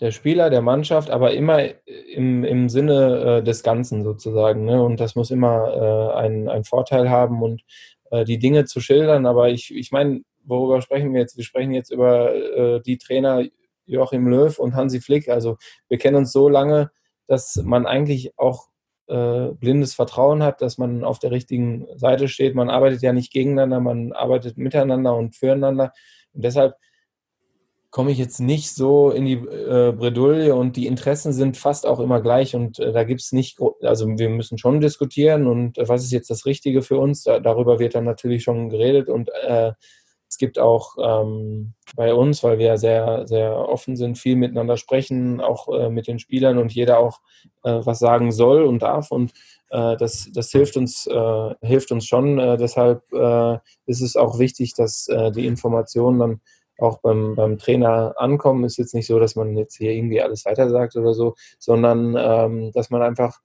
der 0.00 0.12
Spieler, 0.12 0.48
der 0.48 0.62
Mannschaft, 0.62 1.10
aber 1.10 1.34
immer 1.34 1.62
im, 1.86 2.44
im 2.44 2.68
Sinne 2.70 3.38
äh, 3.38 3.42
des 3.42 3.62
Ganzen 3.62 4.02
sozusagen. 4.02 4.64
Ne? 4.64 4.82
Und 4.82 4.98
das 4.98 5.14
muss 5.14 5.30
immer 5.30 6.14
äh, 6.16 6.18
einen, 6.18 6.64
Vorteil 6.64 7.10
haben 7.10 7.42
und 7.42 7.62
äh, 8.10 8.24
die 8.24 8.38
Dinge 8.38 8.64
zu 8.64 8.80
schildern. 8.80 9.26
Aber 9.26 9.50
ich, 9.50 9.74
ich 9.74 9.92
meine, 9.92 10.22
worüber 10.44 10.80
sprechen 10.80 11.12
wir 11.12 11.20
jetzt? 11.20 11.36
Wir 11.36 11.44
sprechen 11.44 11.72
jetzt 11.72 11.90
über 11.90 12.34
äh, 12.34 12.80
die 12.80 12.96
Trainer 12.96 13.44
Joachim 13.84 14.26
Löw 14.26 14.58
und 14.58 14.74
Hansi 14.74 15.00
Flick. 15.00 15.28
Also 15.28 15.58
wir 15.88 15.98
kennen 15.98 16.16
uns 16.16 16.32
so 16.32 16.48
lange, 16.48 16.90
dass 17.26 17.56
man 17.56 17.84
eigentlich 17.84 18.38
auch 18.38 18.68
äh, 19.08 19.48
blindes 19.52 19.94
Vertrauen 19.94 20.42
hat, 20.42 20.62
dass 20.62 20.78
man 20.78 21.04
auf 21.04 21.18
der 21.18 21.32
richtigen 21.32 21.86
Seite 21.96 22.28
steht. 22.28 22.54
Man 22.54 22.70
arbeitet 22.70 23.02
ja 23.02 23.12
nicht 23.12 23.32
gegeneinander, 23.32 23.80
man 23.80 24.12
arbeitet 24.12 24.56
miteinander 24.56 25.14
und 25.14 25.36
füreinander. 25.36 25.92
Und 26.32 26.44
deshalb 26.44 26.76
komme 27.90 28.12
ich 28.12 28.18
jetzt 28.18 28.40
nicht 28.40 28.72
so 28.72 29.10
in 29.10 29.24
die 29.24 29.34
äh, 29.34 29.92
Bredouille 29.92 30.54
und 30.54 30.76
die 30.76 30.86
Interessen 30.86 31.32
sind 31.32 31.56
fast 31.56 31.86
auch 31.86 31.98
immer 31.98 32.20
gleich 32.20 32.54
und 32.54 32.78
äh, 32.78 32.92
da 32.92 33.02
gibt 33.02 33.20
es 33.20 33.32
nicht, 33.32 33.58
also 33.82 34.06
wir 34.06 34.28
müssen 34.28 34.58
schon 34.58 34.80
diskutieren 34.80 35.48
und 35.48 35.76
äh, 35.76 35.88
was 35.88 36.04
ist 36.04 36.12
jetzt 36.12 36.30
das 36.30 36.46
Richtige 36.46 36.82
für 36.82 36.98
uns, 36.98 37.24
da, 37.24 37.40
darüber 37.40 37.80
wird 37.80 37.96
dann 37.96 38.04
natürlich 38.04 38.44
schon 38.44 38.68
geredet 38.68 39.08
und 39.08 39.30
äh, 39.42 39.72
es 40.28 40.38
gibt 40.38 40.60
auch 40.60 40.94
ähm, 41.02 41.74
bei 41.96 42.14
uns, 42.14 42.44
weil 42.44 42.58
wir 42.58 42.66
ja 42.66 42.76
sehr, 42.76 43.26
sehr 43.26 43.56
offen 43.68 43.96
sind, 43.96 44.16
viel 44.16 44.36
miteinander 44.36 44.76
sprechen, 44.76 45.40
auch 45.40 45.66
äh, 45.76 45.90
mit 45.90 46.06
den 46.06 46.20
Spielern 46.20 46.58
und 46.58 46.72
jeder 46.72 47.00
auch 47.00 47.18
äh, 47.64 47.80
was 47.82 47.98
sagen 47.98 48.30
soll 48.30 48.62
und 48.62 48.82
darf. 48.82 49.10
Und 49.10 49.32
das, 49.72 50.28
das 50.34 50.50
hilft 50.50 50.76
uns, 50.76 51.08
hilft 51.62 51.92
uns 51.92 52.04
schon. 52.04 52.38
Deshalb 52.58 53.04
ist 53.86 54.00
es 54.00 54.16
auch 54.16 54.40
wichtig, 54.40 54.74
dass 54.74 55.08
die 55.32 55.46
Informationen 55.46 56.18
dann 56.18 56.40
auch 56.80 57.00
beim, 57.00 57.34
beim 57.34 57.58
Trainer 57.58 58.14
ankommen. 58.16 58.64
Ist 58.64 58.78
jetzt 58.78 58.94
nicht 58.94 59.06
so, 59.06 59.18
dass 59.18 59.36
man 59.36 59.56
jetzt 59.56 59.76
hier 59.76 59.92
irgendwie 59.92 60.20
alles 60.22 60.44
weiter 60.44 60.68
sagt 60.70 60.96
oder 60.96 61.14
so, 61.14 61.34
sondern 61.58 62.16
ähm, 62.18 62.72
dass 62.72 62.90
man 62.90 63.02
einfach 63.02 63.40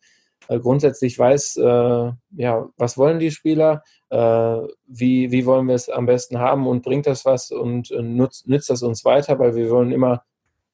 grundsätzlich 0.48 1.18
weiß, 1.18 1.56
ja, 1.56 2.70
was 2.78 2.98
wollen 3.00 3.18
die 3.18 3.32
Spieler, 3.32 3.82
äh, 4.16 4.68
wie, 4.88 5.32
wie 5.32 5.46
wollen 5.46 5.68
wir 5.68 5.76
es 5.76 5.90
am 5.90 6.06
besten 6.06 6.40
haben 6.40 6.68
und 6.68 6.84
bringt 6.84 7.06
das 7.08 7.26
was 7.26 7.52
und 7.52 7.92
äh, 7.92 8.02
nutzt, 8.02 8.48
nützt 8.48 8.70
das 8.70 8.84
uns 8.84 9.04
weiter, 9.04 9.40
weil 9.40 9.56
wir 9.56 9.70
wollen 9.70 9.92
immer 9.92 10.24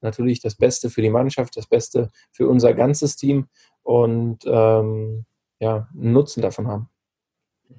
natürlich 0.00 0.40
das 0.40 0.54
Beste 0.56 0.90
für 0.90 1.02
die 1.02 1.10
Mannschaft, 1.10 1.56
das 1.56 1.66
Beste 1.66 2.10
für 2.30 2.48
unser 2.48 2.74
ganzes 2.74 3.16
Team 3.16 3.48
und 3.82 4.44
ähm, 4.46 5.24
ja, 5.60 5.88
einen 5.94 6.12
Nutzen 6.12 6.42
davon 6.42 6.68
haben. 6.68 6.88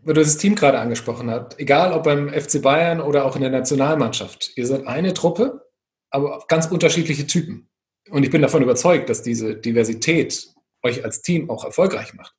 Weil 0.06 0.16
du 0.16 0.22
das 0.22 0.38
Team 0.38 0.56
gerade 0.56 0.80
angesprochen 0.80 1.32
hast, 1.32 1.60
egal 1.60 1.94
ob 1.94 2.04
beim 2.04 2.30
FC 2.30 2.62
Bayern 2.62 3.00
oder 3.00 3.26
auch 3.26 3.36
in 3.36 3.42
der 3.42 3.52
Nationalmannschaft, 3.52 4.52
ihr 4.56 4.68
seid 4.68 4.86
eine 4.86 5.14
Truppe, 5.14 5.70
aber 6.10 6.44
ganz 6.48 6.68
unterschiedliche 6.68 7.26
Typen. 7.26 7.70
Und 8.10 8.24
ich 8.24 8.30
bin 8.30 8.42
davon 8.42 8.62
überzeugt, 8.62 9.10
dass 9.10 9.24
diese 9.24 9.56
Diversität 9.56 10.50
euch 10.84 11.06
als 11.06 11.22
Team 11.22 11.50
auch 11.50 11.64
erfolgreich 11.64 12.14
macht. 12.14 12.36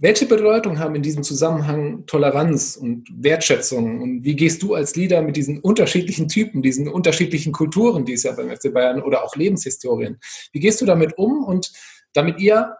Welche 0.00 0.26
Bedeutung 0.26 0.78
haben 0.78 0.94
in 0.94 1.02
diesem 1.02 1.24
Zusammenhang 1.24 2.06
Toleranz 2.06 2.76
und 2.76 3.08
Wertschätzung? 3.10 4.00
Und 4.00 4.22
wie 4.22 4.36
gehst 4.36 4.62
du 4.62 4.74
als 4.74 4.94
Leader 4.94 5.22
mit 5.22 5.34
diesen 5.34 5.58
unterschiedlichen 5.58 6.28
Typen, 6.28 6.62
diesen 6.62 6.88
unterschiedlichen 6.88 7.52
Kulturen, 7.52 8.04
die 8.04 8.12
es 8.12 8.22
ja 8.22 8.32
beim 8.32 8.54
FC 8.54 8.72
Bayern 8.72 9.02
oder 9.02 9.24
auch 9.24 9.34
Lebenshistorien, 9.34 10.20
wie 10.52 10.60
gehst 10.60 10.80
du 10.80 10.86
damit 10.86 11.18
um 11.18 11.42
und 11.42 11.72
damit 12.12 12.38
ihr 12.38 12.76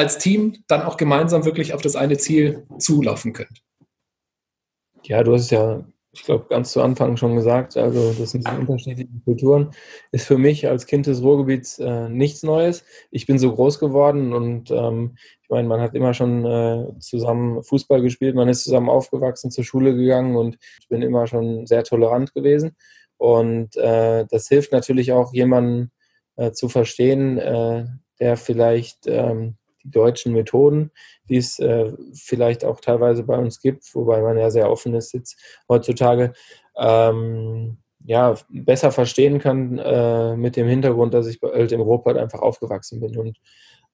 als 0.00 0.18
Team 0.18 0.64
dann 0.66 0.82
auch 0.82 0.96
gemeinsam 0.96 1.44
wirklich 1.44 1.74
auf 1.74 1.82
das 1.82 1.94
eine 1.94 2.18
Ziel 2.18 2.66
zulaufen 2.78 3.32
könnt? 3.32 3.62
Ja, 5.04 5.22
du 5.22 5.34
hast 5.34 5.42
es 5.42 5.50
ja 5.50 5.84
ich 6.12 6.24
glaube, 6.24 6.46
ganz 6.48 6.72
zu 6.72 6.82
Anfang 6.82 7.16
schon 7.16 7.36
gesagt, 7.36 7.76
also 7.76 8.12
das 8.12 8.32
sind 8.32 8.44
so 8.44 8.52
unterschiedliche 8.52 9.20
Kulturen, 9.24 9.70
ist 10.10 10.26
für 10.26 10.38
mich 10.38 10.66
als 10.66 10.86
Kind 10.86 11.06
des 11.06 11.22
Ruhrgebiets 11.22 11.78
äh, 11.78 12.08
nichts 12.08 12.42
Neues. 12.42 12.84
Ich 13.12 13.26
bin 13.26 13.38
so 13.38 13.54
groß 13.54 13.78
geworden 13.78 14.32
und 14.32 14.72
ähm, 14.72 15.16
ich 15.42 15.48
meine, 15.48 15.68
man 15.68 15.80
hat 15.80 15.94
immer 15.94 16.12
schon 16.12 16.44
äh, 16.44 16.98
zusammen 16.98 17.62
Fußball 17.62 18.02
gespielt, 18.02 18.34
man 18.34 18.48
ist 18.48 18.64
zusammen 18.64 18.88
aufgewachsen, 18.88 19.52
zur 19.52 19.62
Schule 19.62 19.94
gegangen 19.94 20.34
und 20.34 20.58
ich 20.80 20.88
bin 20.88 21.02
immer 21.02 21.28
schon 21.28 21.66
sehr 21.66 21.84
tolerant 21.84 22.34
gewesen. 22.34 22.76
Und 23.16 23.76
äh, 23.76 24.26
das 24.28 24.48
hilft 24.48 24.72
natürlich 24.72 25.12
auch 25.12 25.32
jemanden 25.32 25.92
äh, 26.36 26.50
zu 26.52 26.68
verstehen, 26.68 27.38
äh, 27.38 27.84
der 28.18 28.36
vielleicht 28.36 29.06
ähm, 29.06 29.56
die 29.84 29.90
deutschen 29.90 30.32
Methoden, 30.32 30.90
die 31.28 31.36
es 31.36 31.58
äh, 31.58 31.92
vielleicht 32.14 32.64
auch 32.64 32.80
teilweise 32.80 33.24
bei 33.24 33.36
uns 33.38 33.60
gibt, 33.60 33.84
wobei 33.94 34.20
man 34.22 34.38
ja 34.38 34.50
sehr 34.50 34.70
offen 34.70 34.94
ist 34.94 35.12
jetzt 35.12 35.38
heutzutage, 35.68 36.32
ähm, 36.76 37.78
ja, 38.04 38.34
besser 38.48 38.92
verstehen 38.92 39.38
kann 39.38 39.78
äh, 39.78 40.36
mit 40.36 40.56
dem 40.56 40.66
Hintergrund, 40.66 41.12
dass 41.14 41.26
ich 41.26 41.38
halt 41.42 41.72
im 41.72 41.82
Ruhrpott 41.82 42.16
einfach 42.16 42.40
aufgewachsen 42.40 43.00
bin. 43.00 43.16
Und 43.18 43.38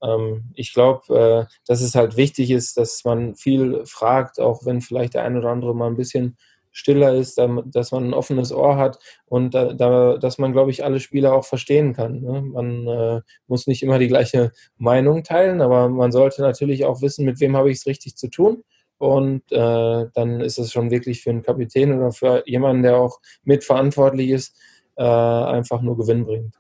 ähm, 0.03 0.53
ich 0.55 0.73
glaube, 0.73 1.49
äh, 1.49 1.55
dass 1.67 1.81
es 1.81 1.95
halt 1.95 2.17
wichtig 2.17 2.51
ist, 2.51 2.77
dass 2.77 3.05
man 3.05 3.35
viel 3.35 3.85
fragt, 3.85 4.41
auch 4.41 4.65
wenn 4.65 4.81
vielleicht 4.81 5.15
der 5.15 5.25
eine 5.25 5.39
oder 5.39 5.51
andere 5.51 5.75
mal 5.75 5.89
ein 5.89 5.97
bisschen 5.97 6.37
stiller 6.77 7.15
ist, 7.15 7.39
dass 7.39 7.91
man 7.91 8.09
ein 8.09 8.15
offenes 8.15 8.53
Ohr 8.53 8.77
hat 8.77 8.99
und 9.25 9.55
da, 9.55 9.73
da, 9.73 10.19
dass 10.19 10.37
man, 10.37 10.53
glaube 10.53 10.71
ich, 10.71 10.85
alle 10.85 11.01
Spieler 11.01 11.33
auch 11.33 11.47
verstehen 11.47 11.95
kann. 11.95 12.21
Ne? 12.21 12.43
Man 12.43 12.87
äh, 12.87 13.21
muss 13.47 13.67
nicht 13.67 13.83
immer 13.83 13.99
die 13.99 14.09
gleiche 14.09 14.53
Meinung 14.77 15.25
teilen, 15.25 15.63
aber 15.63 15.89
man 15.89 16.13
sollte 16.13 16.43
natürlich 16.43 16.85
auch 16.85 17.01
wissen, 17.01 17.25
mit 17.25 17.41
wem 17.41 17.57
habe 17.57 17.71
ich 17.71 17.79
es 17.79 17.87
richtig 17.87 18.17
zu 18.17 18.29
tun. 18.29 18.63
Und 18.99 19.51
äh, 19.53 20.07
dann 20.13 20.41
ist 20.43 20.59
es 20.59 20.71
schon 20.71 20.91
wirklich 20.91 21.23
für 21.23 21.31
einen 21.31 21.43
Kapitän 21.43 21.97
oder 21.97 22.13
für 22.13 22.43
jemanden, 22.47 22.83
der 22.83 22.99
auch 22.99 23.21
mitverantwortlich 23.43 24.29
ist, 24.29 24.55
äh, 24.97 25.03
einfach 25.03 25.81
nur 25.81 25.97
Gewinn 25.97 26.27
bringt. 26.27 26.55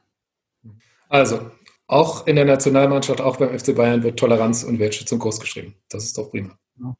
Also, 1.10 1.50
auch 1.88 2.26
in 2.26 2.36
der 2.36 2.46
Nationalmannschaft, 2.46 3.20
auch 3.20 3.36
beim 3.36 3.56
FC 3.58 3.74
Bayern 3.74 4.02
wird 4.02 4.18
Toleranz 4.18 4.64
und 4.64 4.78
Wertschätzung 4.78 5.18
großgeschrieben. 5.18 5.74
Das 5.90 6.04
ist 6.04 6.16
doch 6.16 6.30
prima. 6.30 6.58
Ja. 6.80 6.96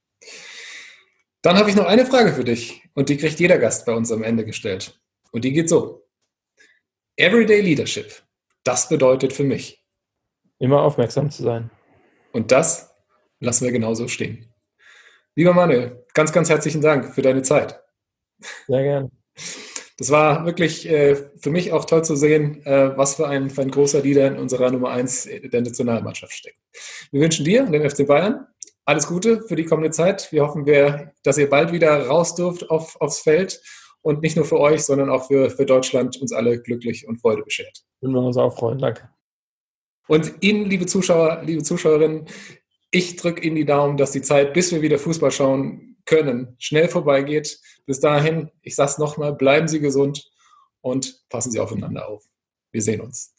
Dann 1.41 1.57
habe 1.57 1.71
ich 1.71 1.77
noch 1.77 1.87
eine 1.87 2.05
Frage 2.05 2.33
für 2.33 2.45
dich 2.45 2.86
und 2.97 3.11
die 3.11 3.17
kriegt 3.17 3.39
jeder 3.39 3.59
Gast 3.59 3.87
bei 3.87 3.93
uns 3.93 4.11
am 4.11 4.25
Ende 4.25 4.45
gestellt. 4.45 4.99
Und 5.31 5.45
die 5.45 5.53
geht 5.53 5.69
so. 5.69 6.09
Everyday 7.17 7.61
Leadership, 7.61 8.23
das 8.65 8.89
bedeutet 8.89 9.33
für 9.33 9.45
mich. 9.45 9.85
Immer 10.59 10.81
aufmerksam 10.83 11.31
zu 11.31 11.43
sein. 11.43 11.71
Und 12.33 12.51
das 12.51 12.95
lassen 13.39 13.65
wir 13.65 13.73
genauso 13.73 14.09
stehen. 14.09 14.53
Lieber 15.35 15.53
Manuel, 15.53 16.05
ganz, 16.15 16.33
ganz 16.33 16.49
herzlichen 16.49 16.81
Dank 16.81 17.15
für 17.15 17.23
deine 17.23 17.43
Zeit. 17.43 17.81
Sehr 18.67 18.83
gerne. 18.83 19.11
Das 19.99 20.11
war 20.11 20.45
wirklich 20.45 20.89
äh, 20.89 21.17
für 21.39 21.51
mich 21.51 21.73
auch 21.73 21.85
toll 21.85 22.05
zu 22.05 22.17
sehen, 22.17 22.65
äh, 22.67 22.97
was 22.97 23.17
für 23.17 23.29
ein, 23.29 23.49
für 23.51 23.63
ein 23.63 23.71
großer 23.71 24.03
Leader 24.03 24.27
in 24.27 24.39
unserer 24.39 24.71
Nummer 24.71 24.91
1 24.91 25.29
der 25.45 25.63
Nationalmannschaft 25.63 26.33
steckt. 26.33 26.59
Wir 27.11 27.21
wünschen 27.21 27.45
dir 27.45 27.65
und 27.65 27.73
dem 27.73 27.89
FC 27.89 28.07
Bayern 28.07 28.47
alles 28.87 29.07
Gute 29.07 29.43
für 29.43 29.57
die 29.57 29.65
kommende 29.65 29.91
Zeit. 29.91 30.33
Wir 30.33 30.43
hoffen, 30.43 30.65
wir, 30.65 31.13
dass 31.23 31.37
ihr 31.37 31.51
bald 31.51 31.73
wieder 31.73 32.07
raus 32.07 32.35
dürft 32.35 32.71
auf, 32.71 32.99
aufs 33.01 33.19
Feld 33.19 33.61
und 34.01 34.23
nicht 34.23 34.37
nur 34.37 34.45
für 34.45 34.61
euch, 34.61 34.85
sondern 34.85 35.11
auch 35.11 35.27
für, 35.27 35.51
für 35.51 35.67
Deutschland 35.67 36.17
uns 36.21 36.33
alle 36.33 36.63
glücklich 36.63 37.07
und 37.07 37.21
Freude 37.21 37.43
beschert. 37.43 37.85
Würden 38.01 38.15
wir 38.15 38.23
uns 38.23 38.37
auch 38.37 38.57
freuen. 38.57 38.79
Danke. 38.79 39.11
Und 40.07 40.35
Ihnen, 40.41 40.67
liebe 40.71 40.87
Zuschauer, 40.87 41.43
liebe 41.45 41.65
Zuschauerinnen, 41.65 42.27
ich 42.93 43.17
drücke 43.17 43.43
Ihnen 43.43 43.57
die 43.57 43.65
Daumen, 43.65 43.97
dass 43.97 44.13
die 44.13 44.23
Zeit, 44.23 44.55
bis 44.55 44.71
wir 44.71 44.81
wieder 44.81 44.99
Fußball 44.99 45.33
schauen 45.33 45.97
können, 46.05 46.55
schnell 46.59 46.89
vorbeigeht. 46.89 47.61
Bis 47.85 47.99
dahin, 47.99 48.51
ich 48.63 48.77
sage 48.77 48.91
es 48.93 48.99
nochmal, 48.99 49.35
bleiben 49.35 49.67
Sie 49.67 49.81
gesund 49.81 50.31
und 50.81 51.29
passen 51.29 51.51
Sie 51.51 51.59
aufeinander 51.59 52.09
auf. 52.09 52.25
Wir 52.71 52.83
sehen 52.83 53.01
uns. 53.01 53.36